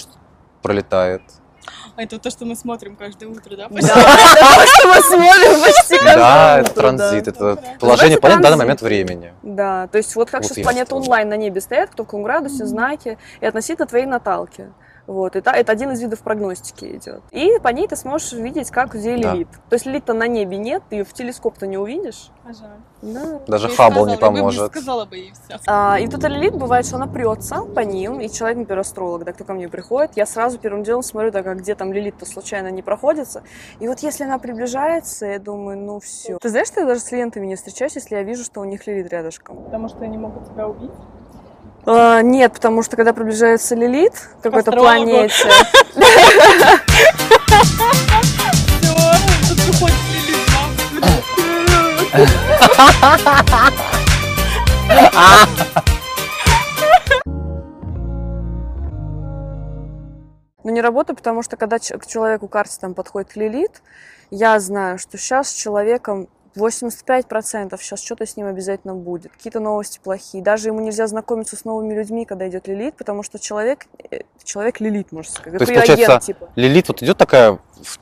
пролетает. 0.62 1.22
А 1.98 2.04
это 2.04 2.18
то, 2.18 2.30
что 2.30 2.46
мы 2.46 2.56
смотрим 2.56 2.96
каждое 2.96 3.28
утро, 3.28 3.58
да? 3.58 3.68
Да, 3.70 3.78
это 3.78 4.68
что 4.68 4.88
мы 4.88 5.02
смотрим 5.02 5.62
почти 5.66 5.98
каждое 5.98 6.16
Да, 6.16 6.60
это 6.60 6.72
утро, 6.72 6.82
транзит, 6.82 7.26
да. 7.26 7.32
это 7.32 7.64
положение 7.78 8.20
планет 8.20 8.40
в 8.40 8.42
данный 8.42 8.58
момент 8.58 8.82
времени. 8.82 9.34
Да, 9.44 9.88
то 9.88 9.98
есть 9.98 10.16
вот 10.16 10.32
как 10.32 10.46
сейчас 10.46 10.64
планеты 10.64 10.96
онлайн 10.96 11.28
на 11.28 11.36
небе 11.36 11.60
стоят, 11.60 11.90
кто 11.90 12.04
в 12.04 12.06
каком 12.06 12.24
градусе, 12.24 12.66
знаки, 12.66 13.18
и 13.42 13.46
относительно 13.46 13.86
твоей 13.86 14.06
наталки. 14.06 14.70
Вот, 15.06 15.36
это, 15.36 15.52
это 15.52 15.72
один 15.72 15.92
из 15.92 16.02
видов 16.02 16.20
прогностики 16.22 16.86
идет. 16.96 17.22
И 17.32 17.60
по 17.62 17.68
ней 17.70 17.88
ты 17.88 17.96
сможешь 17.98 18.32
видеть, 18.32 18.72
как 18.72 18.94
где 18.96 19.18
Да. 19.18 19.34
лилит. 19.34 19.50
То 19.70 19.74
есть 19.74 19.86
лилит-то 19.86 20.14
на 20.14 20.28
небе 20.28 20.58
нет, 20.58 20.82
ты 20.90 20.96
ее 20.98 21.04
в 21.04 21.12
телескоп-то 21.12 21.68
не 21.68 21.78
увидишь. 21.78 22.30
А 22.46 22.54
жаль. 22.54 22.70
Да. 23.02 23.40
Даже 23.48 23.68
Я 23.68 23.76
Хаббл 23.76 24.06
не 24.06 24.16
сказала, 24.16 24.32
бы 24.32 24.38
поможет. 24.38 24.72
сказала 24.72 25.06
бы 25.06 25.18
ей 25.18 25.34
все. 25.34 25.60
А, 25.68 25.98
и 26.00 26.08
тут 26.08 26.24
лилит 26.24 26.56
бывает, 26.56 26.86
что 26.86 26.96
она 26.96 27.08
прется 27.08 27.64
по 27.66 27.82
ним, 27.82 28.22
и 28.22 28.30
человек, 28.30 28.60
например, 28.60 28.80
астролог, 28.80 29.26
да, 29.26 29.34
кто 29.34 29.44
ко 29.44 29.54
мне 29.54 29.68
приходит, 29.68 30.12
я 30.16 30.26
сразу 30.26 30.58
первым 30.58 30.84
делом 30.84 31.04
смотрю, 31.04 31.32
так, 31.34 31.46
а 31.48 31.56
где 31.56 31.76
там 31.76 31.92
лилит-то 31.92 32.26
случайно 32.26 32.70
не 32.70 32.82
проходится. 32.82 33.44
И 33.82 33.88
вот 33.90 34.00
если 34.00 34.24
она 34.24 34.40
приближается, 34.40 35.26
я 35.26 35.40
думаю, 35.40 35.78
ну 35.78 36.00
все. 36.00 36.38
Ты 36.42 36.48
знаешь, 36.48 36.68
что 36.68 36.80
я 36.80 36.86
даже 36.86 37.02
с 37.02 37.06
клиентами 37.06 37.46
не 37.46 37.56
встречаюсь, 37.58 37.96
если 37.96 38.16
я 38.16 38.24
вижу, 38.24 38.46
что 38.46 38.62
у 38.62 38.66
них 38.66 38.88
лилит 38.88 39.12
рядышком? 39.12 39.64
Потому 39.66 39.90
что 39.90 40.06
они 40.06 40.18
могут 40.18 40.48
тебя 40.50 40.68
убить. 40.68 40.92
А, 41.86 42.22
нет, 42.22 42.54
потому 42.54 42.82
что 42.82 42.96
когда 42.96 43.12
приближается 43.14 43.76
Лилит 43.76 44.14
к 44.40 44.44
какой-то 44.44 44.72
планете, 44.72 45.50
ну 60.64 60.72
не 60.72 60.82
работает, 60.82 61.18
потому 61.18 61.44
что 61.44 61.58
когда 61.58 61.80
к 61.80 62.08
человеку 62.08 62.48
карте 62.48 62.78
там 62.80 62.94
подходит 62.94 63.36
Лилит, 63.36 63.82
я 64.32 64.58
знаю, 64.60 65.00
что 65.00 65.18
сейчас 65.18 65.50
с 65.50 65.54
человеком 65.54 66.30
85% 66.56 67.78
сейчас 67.80 68.02
что-то 68.02 68.26
с 68.26 68.38
ним 68.38 68.48
обязательно 68.48 68.96
будет. 68.96 69.32
Какие-то 69.32 69.60
новости 69.60 70.00
плохие. 70.04 70.44
Даже 70.44 70.70
ему 70.70 70.80
нельзя 70.80 71.08
знакомиться 71.08 71.56
с 71.56 71.66
новыми 71.66 71.94
людьми, 71.94 72.26
когда 72.26 72.48
идет 72.48 72.68
Лилит, 72.68 72.96
потому 72.96 73.24
что 73.24 73.40
человек, 73.40 73.86
э, 74.12 74.22
человек 74.44 74.80
Лилит, 74.80 75.12
можно 75.12 75.32
сказать. 75.32 75.60
То 75.60 75.64
есть, 75.64 75.74
получается, 75.74 76.06
агент, 76.06 76.24
типа. 76.24 76.50
Лилит 76.56 76.88
вот 76.88 77.02
идет 77.02 77.18
такая, 77.18 77.60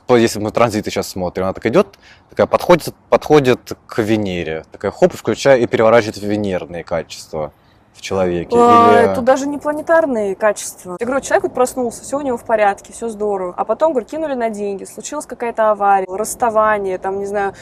если 0.08 0.38
мы 0.38 0.50
транзиты 0.50 0.90
сейчас 0.90 1.08
смотрим, 1.08 1.44
она 1.44 1.52
так 1.52 1.64
идет, 1.66 1.98
такая 2.30 2.46
подходит, 2.46 2.94
подходит 3.08 3.72
к 3.86 3.98
Венере, 4.02 4.64
такая 4.70 4.90
хоп, 4.90 5.14
включая 5.14 5.58
и 5.58 5.66
переворачивает 5.66 6.18
венерные 6.18 6.84
качества 6.84 7.52
в 7.94 8.00
человеке. 8.00 8.56
Ой, 8.56 9.04
Или- 9.04 9.14
Тут 9.14 9.24
даже 9.24 9.46
не 9.46 9.58
планетарные 9.58 10.34
качества. 10.34 10.96
Я 10.98 11.06
говорю, 11.06 11.22
человек 11.22 11.44
вот 11.44 11.54
проснулся, 11.54 12.02
все 12.02 12.18
у 12.18 12.22
него 12.22 12.36
в 12.36 12.44
порядке, 12.44 12.92
все 12.92 13.08
здорово. 13.08 13.54
А 13.56 13.64
потом, 13.64 13.92
говорю, 13.92 14.06
кинули 14.06 14.34
на 14.34 14.50
деньги, 14.50 14.84
случилась 14.84 15.26
какая-то 15.26 15.70
авария, 15.70 16.06
расставание, 16.08 16.98
там, 16.98 17.18
не 17.18 17.26
знаю, 17.26 17.54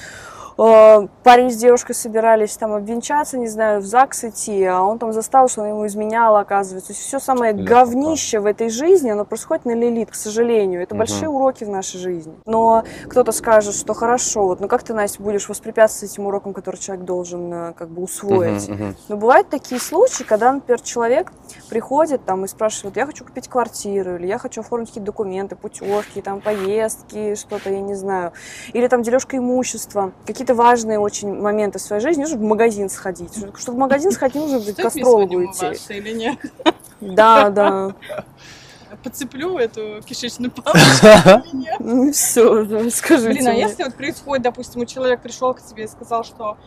парень 0.64 1.50
с 1.50 1.56
девушкой 1.56 1.94
собирались 1.94 2.56
там 2.56 2.74
обвенчаться, 2.74 3.38
не 3.38 3.48
знаю, 3.48 3.80
в 3.80 3.86
ЗАГС 3.86 4.24
идти, 4.24 4.62
а 4.64 4.82
он 4.82 4.98
там 4.98 5.12
застал, 5.12 5.48
что 5.48 5.62
она 5.62 5.70
ему 5.70 5.86
изменяла, 5.86 6.40
оказывается. 6.40 6.88
То 6.88 6.92
есть 6.92 7.06
все 7.06 7.18
самое 7.18 7.52
Легко. 7.52 7.74
говнище 7.74 8.40
в 8.40 8.46
этой 8.46 8.68
жизни, 8.68 9.10
оно 9.10 9.24
происходит 9.24 9.64
на 9.64 9.74
лилит, 9.74 10.10
к 10.10 10.14
сожалению. 10.14 10.82
Это 10.82 10.94
Мгм. 10.94 10.98
большие 10.98 11.28
уроки 11.28 11.64
в 11.64 11.70
нашей 11.70 11.98
жизни. 11.98 12.34
Но 12.44 12.84
кто-то 13.08 13.32
скажет, 13.32 13.74
что 13.74 13.94
хорошо, 13.94 14.46
вот, 14.46 14.60
ну 14.60 14.68
как 14.68 14.82
ты, 14.82 14.92
Настя, 14.92 15.22
будешь 15.22 15.48
воспрепятствовать 15.48 16.12
этим 16.12 16.26
урокам, 16.26 16.52
которые 16.52 16.80
человек 16.80 17.04
должен 17.04 17.52
э, 17.52 17.72
как 17.72 17.88
бы 17.88 18.02
усвоить? 18.02 18.68
Мгм, 18.68 18.74
мгм. 18.84 18.96
Но 19.08 19.16
бывают 19.16 19.48
такие 19.48 19.80
случаи, 19.80 20.24
когда, 20.24 20.52
например, 20.52 20.80
человек 20.82 21.32
приходит 21.68 22.24
там 22.24 22.44
и 22.44 22.48
спрашивает, 22.48 22.96
я 22.96 23.06
хочу 23.06 23.24
купить 23.24 23.48
квартиру, 23.48 24.16
или 24.16 24.26
я 24.26 24.38
хочу 24.38 24.60
оформить 24.60 24.88
какие-то 24.88 25.06
документы, 25.06 25.56
путевки, 25.56 26.20
там, 26.20 26.40
поездки, 26.40 27.34
что-то, 27.34 27.70
я 27.70 27.80
не 27.80 27.94
знаю. 27.94 28.32
Или 28.72 28.88
там 28.88 29.02
дележка 29.02 29.36
имущества. 29.36 30.12
Какие-то 30.26 30.49
важные 30.54 30.98
очень 30.98 31.34
моменты 31.40 31.78
в 31.78 31.82
своей 31.82 32.02
жизни, 32.02 32.22
нужно 32.22 32.38
в 32.38 32.42
магазин 32.42 32.88
сходить. 32.88 33.32
Чтобы 33.56 33.76
в 33.76 33.80
магазин 33.80 34.10
сходить, 34.12 34.42
нужно 34.42 34.58
к 34.58 34.62
Стоит 34.62 34.86
астрологу 34.86 35.44
идти. 35.44 35.94
или 35.94 36.12
нет? 36.12 36.38
Да, 37.00 37.50
да. 37.50 37.94
Подцеплю 39.02 39.56
эту 39.56 40.00
кишечную 40.04 40.50
палочку 40.50 41.06
или 41.52 41.56
нет? 41.56 41.76
Ну 41.78 42.12
все, 42.12 42.90
скажите 42.90 43.30
Блин, 43.30 43.48
а 43.48 43.52
если 43.52 43.84
вот 43.84 43.94
происходит, 43.94 44.42
допустим, 44.44 44.84
человек 44.84 45.22
пришел 45.22 45.54
к 45.54 45.62
тебе 45.62 45.84
и 45.84 45.86
сказал, 45.86 46.22
что 46.22 46.58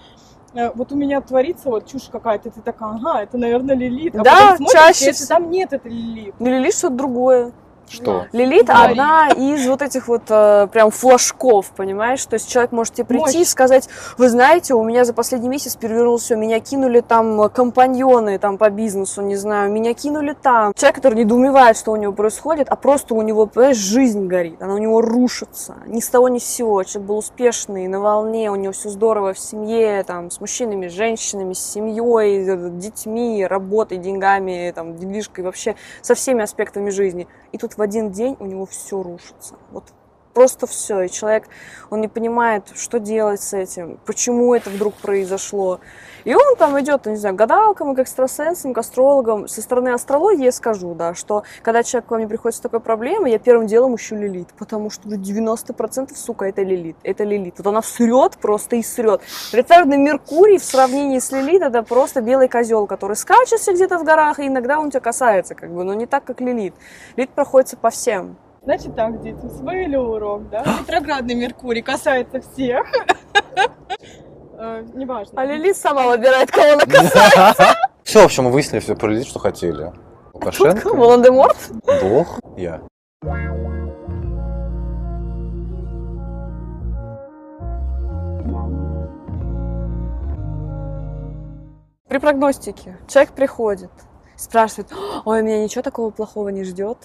э, 0.56 0.72
вот 0.74 0.92
у 0.92 0.96
меня 0.96 1.22
творится 1.22 1.70
вот 1.70 1.86
чушь 1.86 2.10
какая-то, 2.12 2.50
ты 2.50 2.62
такая, 2.62 2.96
ага, 2.96 3.22
это, 3.22 3.38
наверное, 3.38 3.76
Лилит. 3.76 4.16
А 4.16 4.24
Да, 4.24 4.34
потом 4.34 4.58
смотришь, 4.58 4.74
чаще 4.74 5.06
если 5.08 5.26
там 5.26 5.52
нет, 5.52 5.74
это 5.74 5.88
Лилит. 5.90 6.34
Ну, 6.40 6.50
Лилит 6.50 6.74
что-то 6.74 6.96
другое. 6.96 7.52
Что? 7.90 8.26
Лилит 8.32 8.68
Говори. 8.68 8.92
одна 8.92 9.30
из 9.30 9.68
вот 9.68 9.82
этих 9.82 10.08
вот 10.08 10.24
э, 10.30 10.68
прям 10.72 10.90
флажков, 10.92 11.72
понимаешь? 11.76 12.26
То 12.26 12.36
есть 12.36 12.50
человек 12.50 12.72
может 12.72 12.96
тебе 12.96 13.06
прийти 13.06 13.38
и 13.38 13.40
Мощь. 13.40 13.48
сказать, 13.48 13.90
вы 14.18 14.30
знаете, 14.30 14.74
у 14.74 14.84
меня 14.84 15.06
за 15.06 15.14
последний 15.14 15.50
месяц 15.50 15.76
перевернулось 15.76 16.24
все, 16.24 16.36
меня 16.36 16.60
кинули 16.60 17.02
там 17.02 17.42
э, 17.42 17.50
компаньоны 17.50 18.40
там 18.40 18.58
по 18.58 18.70
бизнесу, 18.70 19.22
не 19.22 19.36
знаю, 19.36 19.72
меня 19.72 19.94
кинули 19.94 20.36
там. 20.40 20.74
Человек, 20.76 20.96
который 20.96 21.16
недоумевает, 21.16 21.78
что 21.78 21.92
у 21.92 21.96
него 21.96 22.14
происходит, 22.14 22.68
а 22.70 22.76
просто 22.76 23.14
у 23.14 23.22
него, 23.22 23.46
понимаешь, 23.46 23.78
жизнь 23.78 24.28
горит, 24.28 24.62
она 24.62 24.74
у 24.74 24.80
него 24.80 25.02
рушится. 25.02 25.76
Ни 25.86 26.00
с 26.00 26.10
того 26.10 26.30
ни 26.30 26.40
с 26.40 26.46
сего. 26.46 26.84
Человек 26.84 27.08
был 27.08 27.18
успешный, 27.18 27.88
на 27.88 28.00
волне, 28.00 28.52
у 28.52 28.56
него 28.56 28.74
все 28.74 28.90
здорово 28.90 29.34
в 29.34 29.40
семье, 29.40 30.04
там, 30.04 30.32
с 30.32 30.40
мужчинами, 30.40 30.88
с 30.88 30.94
женщинами, 30.94 31.54
с 31.54 31.60
семьей, 31.60 32.48
э, 32.48 32.70
детьми, 32.72 33.46
работой, 33.46 33.98
деньгами, 33.98 34.72
там, 34.76 34.96
недвижкой, 34.96 35.44
вообще 35.44 35.76
со 36.02 36.16
всеми 36.16 36.44
аспектами 36.44 36.90
жизни. 36.90 37.28
И 37.52 37.58
тут 37.58 37.73
в 37.78 37.82
один 37.82 38.12
день 38.12 38.36
у 38.40 38.46
него 38.46 38.66
все 38.66 39.02
рушится. 39.02 39.56
Вот 39.72 39.86
просто 40.34 40.68
все. 40.68 41.02
И 41.04 41.10
человек, 41.10 41.46
он 41.90 42.02
не 42.02 42.08
понимает, 42.08 42.66
что 42.76 43.00
делать 43.00 43.42
с 43.42 43.54
этим, 43.54 44.00
почему 44.06 44.54
это 44.54 44.70
вдруг 44.70 44.96
произошло. 44.96 45.80
И 46.26 46.34
он 46.34 46.56
там 46.58 46.80
идет, 46.80 47.06
не 47.06 47.18
знаю, 47.18 47.36
к 47.36 47.38
гадалкам, 47.38 47.96
к 47.96 48.00
экстрасенсам, 48.00 48.74
к 48.74 48.78
астрологам. 48.78 49.48
Со 49.48 49.62
стороны 49.62 49.90
астрологии 49.90 50.46
я 50.46 50.52
скажу, 50.52 50.94
да, 50.94 51.14
что 51.14 51.44
когда 51.62 51.84
человек 51.84 52.08
ко 52.08 52.16
мне 52.16 52.28
приходит 52.28 52.58
с 52.58 52.62
такой 52.62 52.80
проблемой, 52.80 53.32
я 53.32 53.40
первым 53.40 53.68
делом 53.68 53.96
ищу 53.96 54.16
лилит, 54.16 54.50
потому 54.58 54.90
что 54.90 55.10
ну, 55.10 55.16
90% 55.16 56.16
сука, 56.16 56.46
это 56.46 56.64
лилит, 56.64 56.96
это 57.04 57.24
лилит. 57.24 57.56
Вот 57.58 57.68
она 57.68 57.82
срет 57.82 58.38
просто 58.38 58.78
и 58.78 58.84
срет. 58.84 59.22
Ретроградный 59.52 59.98
Меркурий 59.98 60.58
в 60.58 60.64
сравнении 60.64 61.20
с 61.20 61.32
лилит 61.32 61.62
это 61.62 61.84
просто 61.84 62.22
белый 62.22 62.48
козел, 62.48 62.88
который 62.88 63.18
скачется 63.18 63.74
где-то 63.74 63.98
в 63.98 64.04
горах, 64.04 64.40
и 64.40 64.48
иногда 64.48 64.80
он 64.80 64.90
тебя 64.90 65.02
касается, 65.02 65.56
как 65.56 65.72
бы, 65.72 65.84
но 65.84 65.94
не 65.94 66.06
так, 66.06 66.24
как 66.24 66.40
лилит. 66.40 66.74
Лилит 67.18 67.32
проходится 67.32 67.76
по 67.76 67.90
всем. 67.90 68.38
Значит 68.64 68.96
так, 68.96 69.22
дети, 69.22 69.44
усвоили 69.44 69.98
урок, 69.98 70.50
да? 70.50 70.64
Ретроградный 70.80 71.36
Меркурий 71.36 71.82
касается 71.82 72.42
всех. 72.42 72.86
Э, 74.56 74.86
Неважно. 74.94 75.42
А 75.42 75.46
Лилит 75.46 75.76
сама 75.76 76.08
выбирает, 76.08 76.50
кого 76.50 76.74
она 76.74 76.86
касается. 76.86 77.76
Все, 78.04 78.22
в 78.22 78.26
общем, 78.26 78.44
мы 78.46 78.52
выяснили 78.52 78.80
все 78.80 78.96
про 78.96 79.10
Лилит, 79.10 79.26
что 79.26 79.40
хотели. 79.40 79.92
Лукашенко, 80.32 80.94
Волан-де-Морт? 80.94 81.58
Бог, 82.02 82.40
я. 82.56 82.80
При 92.08 92.20
прогностике 92.20 92.98
человек 93.08 93.34
приходит, 93.34 93.92
спрашивает, 94.38 94.94
ой, 95.26 95.42
меня 95.42 95.64
ничего 95.64 95.82
такого 95.82 96.12
плохого 96.12 96.50
не 96.50 96.64
ждет. 96.64 97.00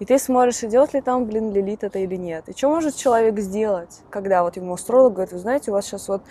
И 0.00 0.06
ты 0.06 0.18
смотришь, 0.18 0.64
идет 0.64 0.94
ли 0.94 1.02
там, 1.02 1.26
блин, 1.26 1.52
лилит 1.52 1.84
это 1.84 1.98
или 1.98 2.16
нет. 2.16 2.48
И 2.48 2.56
что 2.56 2.70
может 2.70 2.96
человек 2.96 3.38
сделать, 3.38 4.00
когда 4.08 4.42
вот 4.42 4.56
ему 4.56 4.72
астролог 4.72 5.12
говорит, 5.12 5.32
вы 5.32 5.38
знаете, 5.38 5.70
у 5.70 5.74
вас 5.74 5.86
сейчас 5.86 6.08
вот 6.08 6.22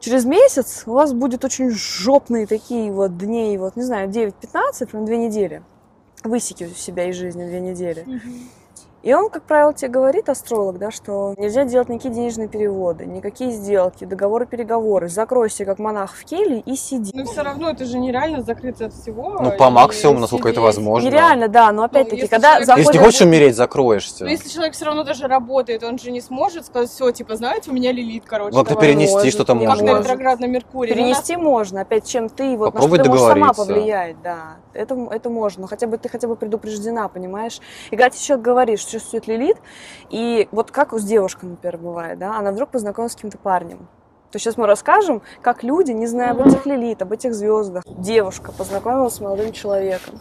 через 0.00 0.24
месяц 0.24 0.82
у 0.86 0.92
вас 0.92 1.12
будет 1.12 1.44
очень 1.44 1.70
жопные 1.70 2.46
такие 2.46 2.90
вот 2.90 3.16
дней, 3.16 3.56
вот, 3.58 3.76
не 3.76 3.84
знаю, 3.84 4.10
9-15, 4.10 4.86
прям 4.90 5.04
две 5.04 5.18
недели. 5.18 5.62
Высеки 6.24 6.64
у 6.64 6.74
себя 6.74 7.08
из 7.08 7.16
жизни 7.16 7.46
две 7.46 7.60
недели. 7.60 8.04
И 9.02 9.14
он, 9.14 9.30
как 9.30 9.44
правило, 9.44 9.72
тебе 9.72 9.88
говорит, 9.88 10.28
астролог, 10.28 10.78
да, 10.78 10.90
что 10.90 11.34
нельзя 11.38 11.64
делать 11.64 11.88
никакие 11.88 12.12
денежные 12.12 12.48
переводы, 12.48 13.06
никакие 13.06 13.50
сделки, 13.50 14.04
договоры, 14.04 14.46
переговоры. 14.46 15.08
Закройся, 15.08 15.64
как 15.64 15.78
монах 15.78 16.14
в 16.14 16.24
келье 16.24 16.60
и 16.60 16.76
сиди. 16.76 17.12
Но 17.14 17.24
все 17.24 17.42
равно 17.42 17.70
это 17.70 17.86
же 17.86 17.98
нереально 17.98 18.42
закрыться 18.42 18.86
от 18.86 18.92
всего. 18.92 19.38
Ну, 19.40 19.52
по 19.56 19.70
максимуму, 19.70 20.20
насколько 20.20 20.50
это 20.50 20.60
возможно. 20.60 21.06
Нереально, 21.06 21.48
да, 21.48 21.72
но 21.72 21.84
опять-таки, 21.84 22.22
если 22.22 22.30
когда 22.30 22.56
человек- 22.56 22.66
заходит... 22.66 22.86
Если 22.86 22.98
не 22.98 23.04
хочешь 23.04 23.20
умереть, 23.22 23.56
закроешься. 23.56 24.24
Но 24.24 24.30
если 24.30 24.48
человек 24.50 24.74
все 24.74 24.84
равно 24.84 25.02
даже 25.02 25.26
работает, 25.28 25.82
он 25.82 25.98
же 25.98 26.10
не 26.10 26.20
сможет 26.20 26.66
сказать, 26.66 26.90
все, 26.90 27.10
типа, 27.10 27.36
знаете, 27.36 27.70
у 27.70 27.74
меня 27.74 27.92
лилит, 27.92 28.24
короче. 28.26 28.54
Ну, 28.54 28.64
как-то 28.64 28.74
давай». 28.74 28.88
перенести 28.88 29.30
что-то 29.30 29.54
можно. 29.54 29.82
на 29.82 29.92
может. 29.92 30.06
ретроградный 30.06 30.48
Меркурий. 30.48 30.90
Ну, 30.90 30.96
Перенести 30.96 31.36
можно, 31.36 31.80
опять 31.82 32.06
чем 32.06 32.28
ты, 32.28 32.56
вот 32.56 32.72
Попробуй 32.72 32.98
на 32.98 33.04
что 33.04 33.12
ты 33.12 33.18
можешь 33.18 33.32
сама 33.32 33.52
повлиять, 33.54 34.16
да. 34.22 34.56
Это, 34.74 34.94
это 35.10 35.30
можно, 35.30 35.62
но 35.62 35.66
хотя 35.68 35.86
бы 35.86 35.96
ты 35.96 36.08
хотя 36.08 36.28
бы 36.28 36.36
предупреждена, 36.36 37.08
понимаешь? 37.08 37.60
И 37.86 37.96
когда 37.96 38.10
тебе 38.10 38.20
человек 38.20 38.44
говорит, 38.44 38.78
что 38.90 38.98
чувствует 38.98 39.26
лилит, 39.26 39.56
и 40.10 40.48
вот 40.52 40.70
как 40.70 40.92
с 40.92 41.04
девушкой, 41.04 41.46
например, 41.46 41.78
бывает, 41.78 42.18
да, 42.18 42.36
она 42.36 42.52
вдруг 42.52 42.70
познакомилась 42.70 43.12
с 43.12 43.16
каким-то 43.16 43.38
парнем. 43.38 43.88
То 44.30 44.38
сейчас 44.38 44.56
мы 44.56 44.66
расскажем, 44.66 45.22
как 45.42 45.64
люди, 45.64 45.90
не 45.90 46.06
зная 46.06 46.30
об 46.30 46.46
этих 46.46 46.64
лилит, 46.66 47.02
об 47.02 47.12
этих 47.12 47.34
звездах, 47.34 47.82
девушка 47.86 48.52
познакомилась 48.52 49.14
с 49.14 49.20
молодым 49.20 49.52
человеком. 49.52 50.20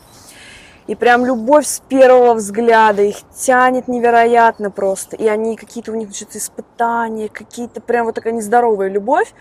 И 0.87 0.95
прям 0.95 1.23
любовь 1.23 1.67
с 1.67 1.81
первого 1.81 2.33
взгляда, 2.33 3.03
их 3.03 3.17
тянет 3.35 3.87
невероятно 3.87 4.71
просто. 4.71 5.15
И 5.15 5.27
они 5.27 5.55
какие-то 5.55 5.91
у 5.91 5.95
них 5.95 6.07
значит, 6.07 6.35
испытания, 6.35 7.29
какие-то 7.29 7.79
прям 7.79 8.07
вот 8.07 8.15
такая 8.15 8.33
нездоровая 8.33 8.89
любовь. 8.89 9.31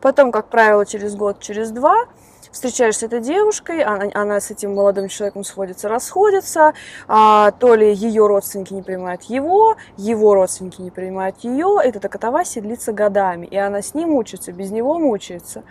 Потом, 0.00 0.30
как 0.30 0.46
правило, 0.46 0.86
через 0.86 1.16
год, 1.16 1.40
через 1.40 1.72
два 1.72 2.04
встречаешься 2.52 3.00
с 3.00 3.02
этой 3.04 3.20
девушкой, 3.20 3.82
она, 3.82 4.10
она 4.14 4.40
с 4.40 4.50
этим 4.50 4.74
молодым 4.74 5.08
человеком 5.08 5.42
сходится, 5.42 5.88
расходится, 5.88 6.74
а, 7.08 7.50
то 7.52 7.74
ли 7.74 7.92
ее 7.92 8.26
родственники 8.26 8.72
не 8.72 8.82
принимают 8.82 9.22
его, 9.22 9.76
его 9.96 10.34
родственники 10.34 10.80
не 10.80 10.90
принимают 10.90 11.36
ее, 11.42 11.78
эта 11.82 12.08
катавасия 12.08 12.62
длится 12.62 12.92
годами, 12.92 13.46
и 13.46 13.56
она 13.56 13.82
с 13.82 13.94
ним 13.94 14.10
мучается, 14.10 14.52
без 14.52 14.70
него 14.70 14.98
мучается. 14.98 15.64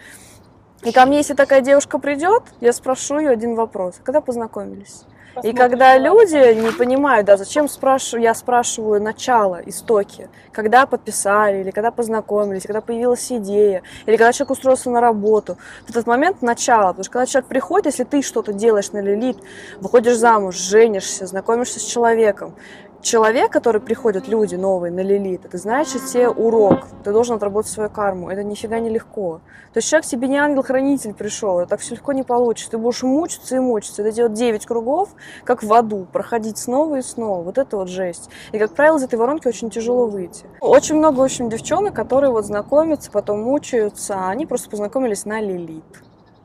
И 0.84 0.92
ко 0.92 1.06
мне, 1.06 1.18
если 1.18 1.36
такая 1.36 1.62
девушка 1.62 2.00
придет, 2.00 2.44
я 2.60 2.74
спрошу 2.74 3.20
ее 3.20 3.30
один 3.30 3.54
вопрос. 3.54 4.00
Когда 4.04 4.20
познакомились? 4.20 5.04
И 5.44 5.54
когда 5.54 5.98
люди 5.98 6.54
не 6.54 6.72
понимают, 6.72 7.26
да, 7.26 7.38
зачем 7.38 7.70
спрашиваю, 7.70 8.24
я 8.24 8.34
спрашиваю 8.34 9.02
начало, 9.02 9.62
истоки, 9.66 10.30
когда 10.52 10.86
подписали, 10.86 11.62
или 11.62 11.72
когда 11.72 11.92
познакомились, 11.92 12.64
когда 12.64 12.82
появилась 12.82 13.32
идея, 13.32 13.82
или 14.06 14.18
когда 14.18 14.34
человек 14.34 14.52
устроился 14.52 14.90
на 14.90 15.00
работу. 15.00 15.58
В 15.86 15.90
этот 15.90 16.06
момент 16.06 16.42
начало, 16.42 16.90
потому 16.90 17.04
что 17.04 17.14
когда 17.14 17.26
человек 17.26 17.48
приходит, 17.48 17.86
если 17.88 18.04
ты 18.04 18.22
что-то 18.22 18.52
делаешь 18.52 18.92
на 18.92 19.02
лилит, 19.02 19.38
выходишь 19.80 20.18
замуж, 20.18 20.56
женишься, 20.56 21.26
знакомишься 21.26 21.80
с 21.80 21.84
человеком, 21.84 22.54
человек, 23.02 23.52
который 23.52 23.82
приходят, 23.82 24.28
люди 24.28 24.56
новые 24.56 24.92
на 24.92 25.02
лилит, 25.02 25.46
это 25.46 25.58
значит 25.58 26.06
тебе 26.06 26.30
урок, 26.30 26.88
ты 27.04 27.12
должен 27.12 27.36
отработать 27.36 27.72
свою 27.72 27.90
карму, 27.90 28.30
это 28.30 28.44
нифига 28.44 28.80
не 28.80 28.90
легко. 28.90 29.42
То 29.74 29.78
есть 29.78 29.90
человек 29.90 30.06
тебе 30.06 30.28
не 30.28 30.38
ангел-хранитель 30.38 31.14
пришел, 31.14 31.60
это 31.60 31.70
так 31.70 31.80
все 31.80 31.96
легко 31.96 32.14
не 32.14 32.24
получится, 32.24 32.72
ты 32.72 32.78
будешь 32.78 33.04
мучиться 33.04 33.56
и 33.56 33.60
мучиться, 33.60 34.02
это 34.02 34.12
делать 34.12 34.34
9 34.34 34.66
кругов, 34.66 35.10
как 35.44 35.64
в 35.64 35.74
аду, 35.74 36.08
проходить 36.12 36.58
снова 36.58 36.98
и 36.98 37.02
снова, 37.02 37.42
вот 37.42 37.58
это 37.58 37.78
вот 37.78 37.90
жесть. 37.90 38.30
И, 38.52 38.60
как 38.60 38.74
правило, 38.74 38.98
из 38.98 39.04
этой 39.04 39.16
воронки 39.16 39.48
очень 39.48 39.70
тяжело 39.70 40.08
выйти. 40.08 40.46
Очень 40.60 40.96
много 40.96 41.20
очень 41.22 41.50
девчонок, 41.50 41.94
которые 41.94 42.32
вот 42.32 42.46
знакомятся, 42.46 43.12
потом 43.12 43.42
мучаются, 43.42 44.16
а 44.16 44.30
они 44.30 44.46
просто 44.46 44.70
познакомились 44.70 45.26
на 45.26 45.42
лилит. 45.42 45.84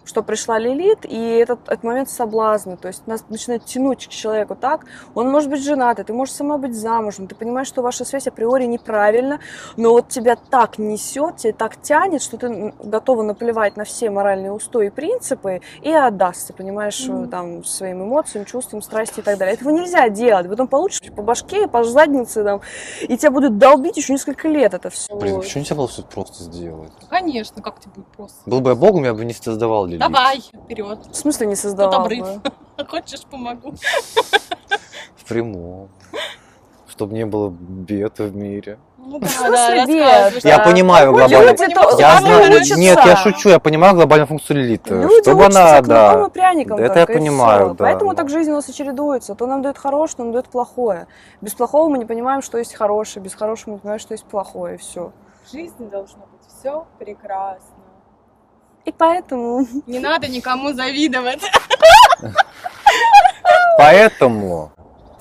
Что 0.07 0.23
пришла 0.23 0.59
Лилит, 0.59 1.05
и 1.05 1.17
этот, 1.19 1.61
этот 1.67 1.85
момент 1.85 2.09
соблазна, 2.09 2.77
то 2.77 2.89
есть 2.89 3.07
нас 3.07 3.25
начинает 3.29 3.65
тянуть 3.65 4.07
к 4.07 4.11
человеку 4.11 4.55
так, 4.55 4.87
он 5.15 5.29
может 5.31 5.51
быть 5.51 5.63
женат, 5.63 5.99
ты 6.07 6.13
можешь 6.13 6.35
сама 6.35 6.59
быть 6.59 6.75
замужем, 6.75 7.27
ты 7.27 7.35
понимаешь, 7.35 7.67
что 7.67 7.83
ваша 7.83 8.05
связь 8.05 8.27
априори 8.27 8.65
неправильна, 8.65 9.41
но 9.77 9.91
вот 9.91 10.09
тебя 10.09 10.37
так 10.37 10.79
несет, 10.79 11.39
тебя 11.39 11.53
так 11.53 11.81
тянет, 11.81 12.23
что 12.23 12.37
ты 12.39 12.73
готова 12.83 13.23
наплевать 13.23 13.77
на 13.77 13.85
все 13.85 14.11
моральные 14.11 14.53
устои 14.53 14.87
и 14.87 14.91
принципы 14.91 15.61
и 15.83 15.91
отдастся, 15.93 16.53
понимаешь, 16.53 17.07
Мгм. 17.09 17.29
там, 17.29 17.65
своим 17.65 18.05
эмоциям, 18.05 18.45
чувствам, 18.45 18.83
страсти 18.83 19.21
и 19.21 19.23
так 19.23 19.39
далее. 19.39 19.55
Этого 19.55 19.71
нельзя 19.71 20.09
делать, 20.09 20.49
потом 20.49 20.69
получишь 20.69 21.01
по 21.15 21.23
башке, 21.23 21.67
по 21.67 21.83
заднице, 21.83 22.45
там, 22.45 22.61
и 23.03 23.17
тебя 23.17 23.31
будут 23.31 23.59
долбить 23.59 23.97
еще 23.97 24.13
несколько 24.13 24.49
лет 24.49 24.75
это 24.75 24.91
все. 24.91 25.15
Блин, 25.17 25.41
почему 25.41 25.63
нельзя 25.63 25.75
было 25.75 25.89
все 25.89 26.03
просто 26.03 26.45
сделать? 26.45 26.93
Конечно, 27.09 27.63
как 27.63 27.81
тебе 27.81 27.93
будет 27.97 28.07
просто. 28.09 28.39
Был 28.47 28.61
бы 28.61 28.71
я 28.71 28.77
богом, 28.77 29.05
я 29.05 29.15
бы 29.15 29.25
не 29.25 29.33
создавал 29.33 29.87
Лилит. 29.97 30.13
Давай, 30.13 30.41
вперед. 30.41 30.99
В 31.11 31.15
смысле 31.17 31.47
не 31.47 31.57
создавал 31.57 32.03
обрыв. 32.03 32.27
бы? 32.43 32.87
Хочешь, 32.89 33.23
помогу. 33.31 33.75
В 35.17 35.25
прямом. 35.29 35.89
Чтобы 36.89 37.15
не 37.15 37.27
было 37.27 37.51
бед 37.51 38.19
в 38.19 38.35
мире. 38.35 38.79
Ну 38.99 39.21
В 39.21 39.29
смысле 39.29 39.87
бед? 39.87 40.45
Я 40.45 40.59
да. 40.59 40.65
понимаю 40.65 41.13
глобально. 41.13 41.51
Люди 41.51 42.01
Я 42.01 42.21
знаю, 42.21 42.63
нет, 42.77 42.99
я 43.05 43.17
шучу, 43.17 43.51
я 43.51 43.59
понимаю 43.61 43.95
глобальную 43.95 44.27
функцию 44.27 44.59
Лилит. 44.63 44.89
Люди 44.91 45.23
Чтобы 45.23 45.45
она, 45.45 45.77
кнутом 45.79 45.89
да. 45.89 46.27
и 46.27 46.31
пряником 46.31 46.79
Это 46.79 47.01
я 47.01 47.07
понимаю, 47.07 47.67
всё. 47.67 47.75
да, 47.75 47.85
Поэтому 47.85 48.11
да. 48.13 48.17
так 48.17 48.31
жизнь 48.31 48.51
у 48.51 48.55
нас 48.55 48.69
и 48.69 48.73
чередуется. 48.75 49.35
То 49.35 49.47
нам 49.47 49.63
дает 49.63 49.79
хорошее, 49.79 50.17
то 50.17 50.23
нам 50.25 50.33
дает 50.33 50.49
плохое. 50.49 51.07
Без 51.41 51.55
плохого 51.55 51.89
мы 51.89 51.99
не 51.99 52.05
понимаем, 52.05 52.43
что 52.43 52.59
есть 52.59 52.75
хорошее, 52.75 53.23
без 53.23 53.35
хорошего 53.35 53.71
мы 53.71 53.75
не 53.77 53.81
понимаем, 53.81 54.01
что 54.01 54.15
есть 54.15 54.25
плохое, 54.25 54.75
и 54.75 54.79
все. 54.79 55.13
В 55.45 55.53
жизни 55.53 55.87
должно 55.89 56.19
быть 56.21 56.49
все 56.59 56.87
прекрасно. 56.99 57.76
И 58.87 58.93
поэтому... 58.93 59.67
Не 59.87 59.99
надо 59.99 60.29
никому 60.29 60.73
завидовать. 60.73 61.43
Поэтому 63.79 64.73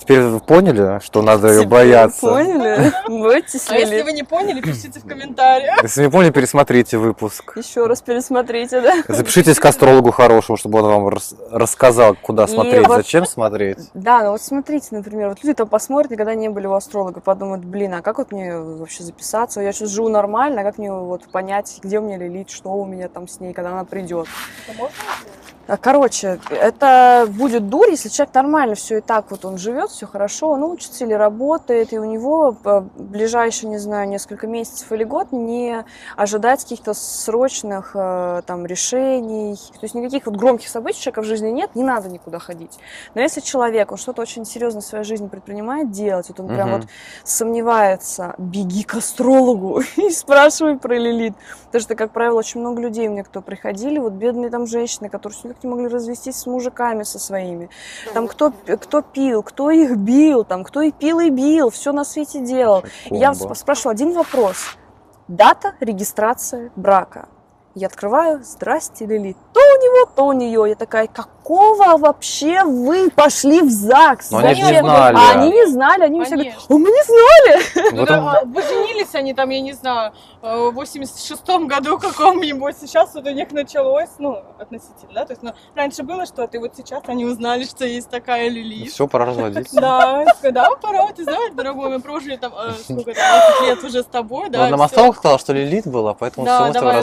теперь 0.06 0.22
вы 0.22 0.40
поняли, 0.40 1.00
что 1.04 1.20
надо 1.22 1.48
ее 1.48 1.54
Теперь 1.60 1.68
бояться. 1.68 2.20
Поняли? 2.20 2.92
Будьте 3.08 3.58
А 3.68 3.74
если 3.74 4.02
вы 4.02 4.12
не 4.12 4.22
поняли, 4.22 4.60
пишите 4.60 5.00
в 5.00 5.06
комментариях. 5.06 5.82
Если 5.82 6.04
не 6.04 6.10
поняли, 6.10 6.30
пересмотрите 6.30 6.96
выпуск. 6.98 7.56
Еще 7.56 7.86
раз 7.86 8.02
пересмотрите, 8.02 8.80
да? 8.80 8.94
Запишитесь 9.08 9.58
к 9.58 9.64
астрологу 9.64 10.12
хорошему, 10.12 10.56
чтобы 10.56 10.78
он 10.80 10.84
вам 10.86 11.08
рас- 11.08 11.34
рассказал, 11.50 12.14
куда 12.14 12.44
И 12.44 12.48
смотреть, 12.48 12.86
вот- 12.86 12.96
зачем 12.98 13.26
смотреть. 13.26 13.78
Да, 13.94 14.22
ну 14.22 14.30
вот 14.32 14.42
смотрите, 14.42 14.88
например, 14.92 15.30
вот 15.30 15.42
люди 15.42 15.54
там 15.54 15.68
посмотрят, 15.68 16.12
никогда 16.12 16.34
не 16.34 16.48
были 16.48 16.66
у 16.66 16.74
астролога, 16.74 17.20
подумают, 17.20 17.64
блин, 17.64 17.94
а 17.94 18.02
как 18.02 18.18
вот 18.18 18.30
мне 18.32 18.56
вообще 18.56 19.02
записаться? 19.02 19.60
Я 19.60 19.72
сейчас 19.72 19.90
живу 19.90 20.08
нормально, 20.08 20.60
а 20.60 20.64
как 20.64 20.78
мне 20.78 20.92
вот 20.92 21.24
понять, 21.28 21.78
где 21.82 21.98
у 21.98 22.02
меня 22.02 22.16
лилит, 22.16 22.50
что 22.50 22.70
у 22.70 22.84
меня 22.84 23.08
там 23.08 23.26
с 23.26 23.40
ней, 23.40 23.52
когда 23.52 23.70
она 23.72 23.84
придет? 23.84 24.28
Это 24.68 24.78
можно 24.78 24.94
А, 25.68 25.76
Короче, 25.76 26.38
это 26.48 27.26
будет 27.28 27.68
дурь, 27.68 27.90
если 27.90 28.08
человек 28.08 28.32
нормально 28.34 28.76
все 28.76 28.98
и 28.98 29.00
так 29.00 29.30
вот 29.30 29.44
он 29.44 29.58
живет, 29.58 29.90
все 29.96 30.06
хорошо, 30.06 30.50
он 30.50 30.62
учится 30.62 31.04
или 31.04 31.14
работает, 31.14 31.92
и 31.92 31.98
у 31.98 32.04
него 32.04 32.56
э, 32.64 32.80
ближайшие, 32.96 33.70
не 33.70 33.78
знаю, 33.78 34.08
несколько 34.08 34.46
месяцев 34.46 34.92
или 34.92 35.04
год 35.04 35.32
не 35.32 35.84
ожидать 36.16 36.62
каких-то 36.62 36.92
срочных 36.92 37.92
э, 37.94 38.42
там 38.46 38.66
решений. 38.66 39.56
То 39.56 39.80
есть 39.82 39.94
никаких 39.94 40.26
вот 40.26 40.36
громких 40.36 40.68
событий 40.68 40.98
у 40.98 41.02
человека 41.02 41.22
в 41.22 41.24
жизни 41.24 41.48
нет, 41.48 41.74
не 41.74 41.82
надо 41.82 42.08
никуда 42.08 42.38
ходить. 42.38 42.78
Но 43.14 43.22
если 43.22 43.40
человек, 43.40 43.90
он 43.90 43.96
что-то 43.96 44.22
очень 44.22 44.44
серьезно 44.44 44.82
в 44.82 44.84
своей 44.84 45.04
жизни 45.04 45.28
предпринимает 45.28 45.90
делать, 45.90 46.28
вот 46.28 46.40
он 46.40 46.48
прям 46.48 46.68
Мгм. 46.70 46.80
вот 46.80 46.88
сомневается, 47.24 48.34
беги 48.38 48.82
к 48.82 48.94
астрологу 48.94 49.80
и 49.96 50.10
спрашивай 50.10 50.76
про 50.76 50.94
Лилит. 50.98 51.34
Потому 51.66 51.82
что, 51.82 51.94
как 51.94 52.10
правило, 52.10 52.38
очень 52.38 52.60
много 52.60 52.82
людей 52.82 53.08
мне 53.08 53.24
кто 53.24 53.40
приходили, 53.40 53.98
вот 53.98 54.12
бедные 54.12 54.50
там 54.50 54.66
женщины, 54.66 55.08
которые 55.08 55.38
никак 55.44 55.64
не 55.64 55.70
могли 55.70 55.88
развестись 55.88 56.36
с 56.36 56.46
мужиками 56.46 57.02
со 57.02 57.18
своими. 57.18 57.70
Там 58.12 58.28
кто, 58.28 58.52
кто 58.80 59.02
пил, 59.02 59.42
кто 59.42 59.70
их 59.70 59.85
бил, 59.94 60.44
там 60.44 60.64
кто 60.64 60.80
и 60.82 60.90
пил, 60.90 61.20
и 61.20 61.30
бил, 61.30 61.70
все 61.70 61.92
на 61.92 62.04
свете 62.04 62.40
делал. 62.40 62.82
Я 63.10 63.34
спрашивала 63.34 63.92
один 63.92 64.12
вопрос. 64.12 64.76
Дата 65.28 65.74
регистрации 65.80 66.72
брака. 66.76 67.28
Я 67.78 67.88
открываю, 67.88 68.42
здрасте, 68.42 69.04
Лилит. 69.04 69.36
То 69.52 69.60
у 69.60 69.82
него, 69.82 70.10
то 70.16 70.24
у 70.28 70.32
нее. 70.32 70.64
Я 70.66 70.74
такая, 70.76 71.08
какого 71.08 71.98
вообще 71.98 72.64
вы 72.64 73.10
пошли 73.10 73.60
в 73.60 73.68
ЗАГС? 73.70 74.30
Но 74.30 74.38
они 74.38 74.54
же 74.54 74.70
не 74.72 74.80
знали. 74.80 75.16
А 75.18 75.32
они 75.32 75.50
не 75.50 75.66
знали, 75.66 76.04
они 76.04 76.24
все 76.24 76.36
говорят, 76.36 76.54
Конечно. 76.54 76.74
«О, 76.74 76.78
мы 76.78 76.88
не 76.90 77.02
знали. 77.04 77.92
Ну 77.92 77.98
Вот 78.00 78.08
да, 78.08 78.18
он- 78.18 78.28
а 78.28 78.40
Вы 78.46 78.62
женились 78.62 79.14
они 79.14 79.34
там, 79.34 79.50
я 79.50 79.60
не 79.60 79.74
знаю, 79.74 80.12
э, 80.40 80.70
в 80.70 80.78
86-м 80.80 81.66
году 81.68 81.98
каком-нибудь. 81.98 82.76
Сейчас 82.80 83.14
вот 83.14 83.26
у 83.26 83.30
них 83.30 83.52
началось, 83.52 84.08
ну, 84.18 84.38
относительно, 84.58 85.12
да? 85.12 85.26
То 85.26 85.32
есть, 85.34 85.42
ну, 85.42 85.52
раньше 85.74 86.02
было 86.02 86.24
что-то, 86.24 86.56
и 86.56 86.60
вот 86.60 86.72
сейчас 86.78 87.02
они 87.08 87.26
узнали, 87.26 87.64
что 87.64 87.84
есть 87.84 88.08
такая 88.08 88.48
Лилит. 88.48 88.90
Все, 88.90 89.06
пора 89.06 89.26
разводиться. 89.26 89.78
Да, 89.78 90.24
да, 90.42 90.70
пора, 90.80 91.08
ты 91.14 91.24
знаешь, 91.24 91.52
дорогой, 91.52 91.90
мы 91.90 92.00
прожили 92.00 92.36
там, 92.36 92.54
э, 92.56 92.72
сколько 92.82 93.12
там, 93.12 93.40
20 93.58 93.68
лет 93.68 93.84
уже 93.84 94.02
с 94.02 94.06
тобой, 94.06 94.48
да. 94.48 94.60
Нам 94.70 94.78
всё. 94.78 94.84
астролог 94.86 95.16
сказал, 95.18 95.38
что 95.38 95.52
Лилит 95.52 95.86
была, 95.86 96.14
поэтому 96.14 96.46
все, 96.46 96.58
мы 96.64 96.70
с 96.70 96.72
тобой 96.72 97.02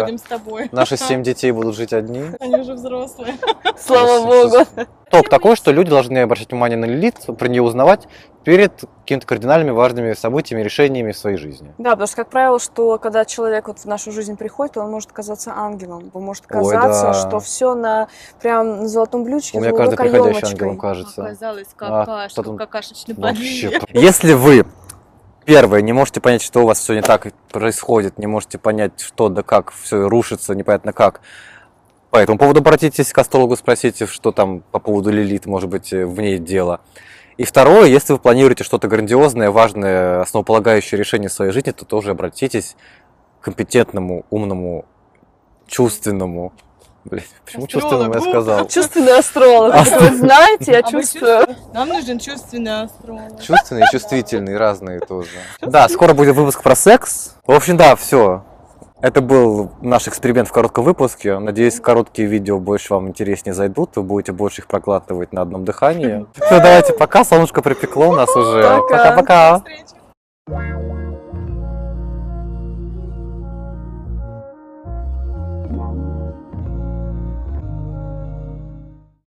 будем 0.00 0.18
с 0.18 0.22
тобой. 0.22 0.68
Наши 0.72 0.96
семь 0.96 1.22
детей 1.24 1.52
будут 1.52 1.76
жить 1.76 1.92
одни. 1.92 2.24
Они 2.40 2.56
уже 2.56 2.74
взрослые. 2.74 3.34
Слава 3.78 4.24
богу. 4.26 4.64
Ток 5.10 5.28
такой, 5.28 5.56
что 5.56 5.72
люди 5.72 5.90
должны 5.90 6.18
обращать 6.18 6.50
внимание 6.50 6.78
на 6.78 6.86
Лилит, 6.86 7.16
про 7.38 7.48
нее 7.48 7.62
узнавать 7.62 8.08
перед 8.44 8.72
какими-то 9.02 9.26
кардинальными 9.26 9.70
важными 9.70 10.14
событиями, 10.14 10.62
решениями 10.62 11.12
в 11.12 11.18
своей 11.18 11.36
жизни. 11.36 11.72
Да, 11.78 11.90
потому 11.90 12.06
что, 12.06 12.16
как 12.16 12.30
правило, 12.30 12.58
что 12.58 12.98
когда 12.98 13.24
человек 13.24 13.68
вот 13.68 13.78
в 13.78 13.84
нашу 13.84 14.10
жизнь 14.10 14.36
приходит, 14.36 14.76
он 14.78 14.90
может 14.90 15.12
казаться 15.12 15.52
ангелом. 15.54 16.10
Он 16.14 16.22
может 16.22 16.44
Ой, 16.44 16.48
казаться, 16.48 17.02
да. 17.04 17.14
что 17.14 17.40
все 17.40 17.74
на 17.74 18.08
прям 18.40 18.80
на 18.82 18.88
золотом 18.88 19.24
блюдечке, 19.24 19.58
У 19.58 19.60
меня 19.60 19.72
с 19.72 19.76
каждый 19.76 19.96
приходящий 19.96 20.48
ангелом 20.48 20.78
кажется. 20.78 21.22
Оказалось, 21.24 21.68
А, 21.78 22.04
какашка, 22.04 22.36
потом- 22.42 22.56
какашечный 22.56 23.14
Вообще. 23.14 23.80
Если 23.92 24.32
вы 24.32 24.64
первое 25.44 25.82
не 25.82 25.92
можете 25.92 26.20
понять, 26.20 26.42
что 26.42 26.62
у 26.62 26.66
вас 26.66 26.78
все 26.78 26.94
не 26.94 27.02
так 27.02 27.32
происходит, 27.50 28.18
не 28.18 28.26
можете 28.26 28.58
понять, 28.58 29.00
что 29.00 29.28
да 29.28 29.42
как, 29.42 29.72
все 29.72 30.08
рушится, 30.08 30.54
непонятно 30.54 30.92
как, 30.92 31.20
по 32.10 32.18
этому 32.18 32.36
поводу 32.36 32.60
обратитесь 32.60 33.10
к 33.10 33.18
астрологу, 33.18 33.56
спросите, 33.56 34.06
что 34.06 34.32
там 34.32 34.60
по 34.70 34.78
поводу 34.78 35.10
Лилит, 35.10 35.46
может 35.46 35.70
быть, 35.70 35.94
э, 35.94 36.04
в 36.04 36.20
ней 36.20 36.38
дело. 36.38 36.82
И 37.38 37.44
второе, 37.44 37.86
если 37.86 38.12
вы 38.12 38.18
планируете 38.18 38.64
что-то 38.64 38.86
грандиозное, 38.86 39.50
важное, 39.50 40.20
основополагающее 40.20 40.98
решение 40.98 41.30
в 41.30 41.32
своей 41.32 41.52
жизни, 41.52 41.70
то 41.70 41.86
тоже 41.86 42.10
обратитесь 42.10 42.76
к 43.40 43.44
компетентному, 43.44 44.26
умному, 44.28 44.84
чувственному. 45.66 46.52
Блин, 47.04 47.24
почему 47.44 47.66
чувственному 47.66 48.14
я 48.14 48.20
сказал? 48.20 48.68
Чувственный 48.68 49.18
астролог. 49.18 49.74
Астро- 49.74 49.98
Вы 50.10 50.16
знаете, 50.16 50.72
я 50.72 50.78
А 50.78 50.82
чувствую. 50.82 51.46
Нам 51.74 51.88
нужен 51.88 52.18
чувственный 52.18 52.82
астролог. 52.82 53.40
Чувственные 53.42 53.84
и 53.86 53.92
чувствительные, 53.92 54.56
разные 54.56 55.00
тоже. 55.00 55.30
Да, 55.60 55.88
скоро 55.88 56.14
будет 56.14 56.36
выпуск 56.36 56.62
про 56.62 56.76
секс. 56.76 57.34
В 57.46 57.52
общем, 57.52 57.76
да, 57.76 57.96
все. 57.96 58.44
Это 59.00 59.20
был 59.20 59.72
наш 59.80 60.06
эксперимент 60.06 60.48
в 60.48 60.52
коротком 60.52 60.84
выпуске. 60.84 61.40
Надеюсь, 61.40 61.80
короткие 61.80 62.28
видео 62.28 62.60
больше 62.60 62.94
вам 62.94 63.08
интереснее 63.08 63.52
зайдут. 63.52 63.96
Вы 63.96 64.04
будете 64.04 64.30
больше 64.30 64.60
их 64.60 64.68
проглатывать 64.68 65.32
на 65.32 65.42
одном 65.42 65.64
дыхании. 65.64 66.24
Все, 66.34 66.60
давайте 66.60 66.92
пока. 66.92 67.24
Солнышко 67.24 67.62
припекло 67.62 68.14
нас 68.14 68.34
уже. 68.36 68.62
Пока. 68.62 68.80
Пока-пока. 68.88 69.52
До 69.52 69.58
встречи. 69.58 71.01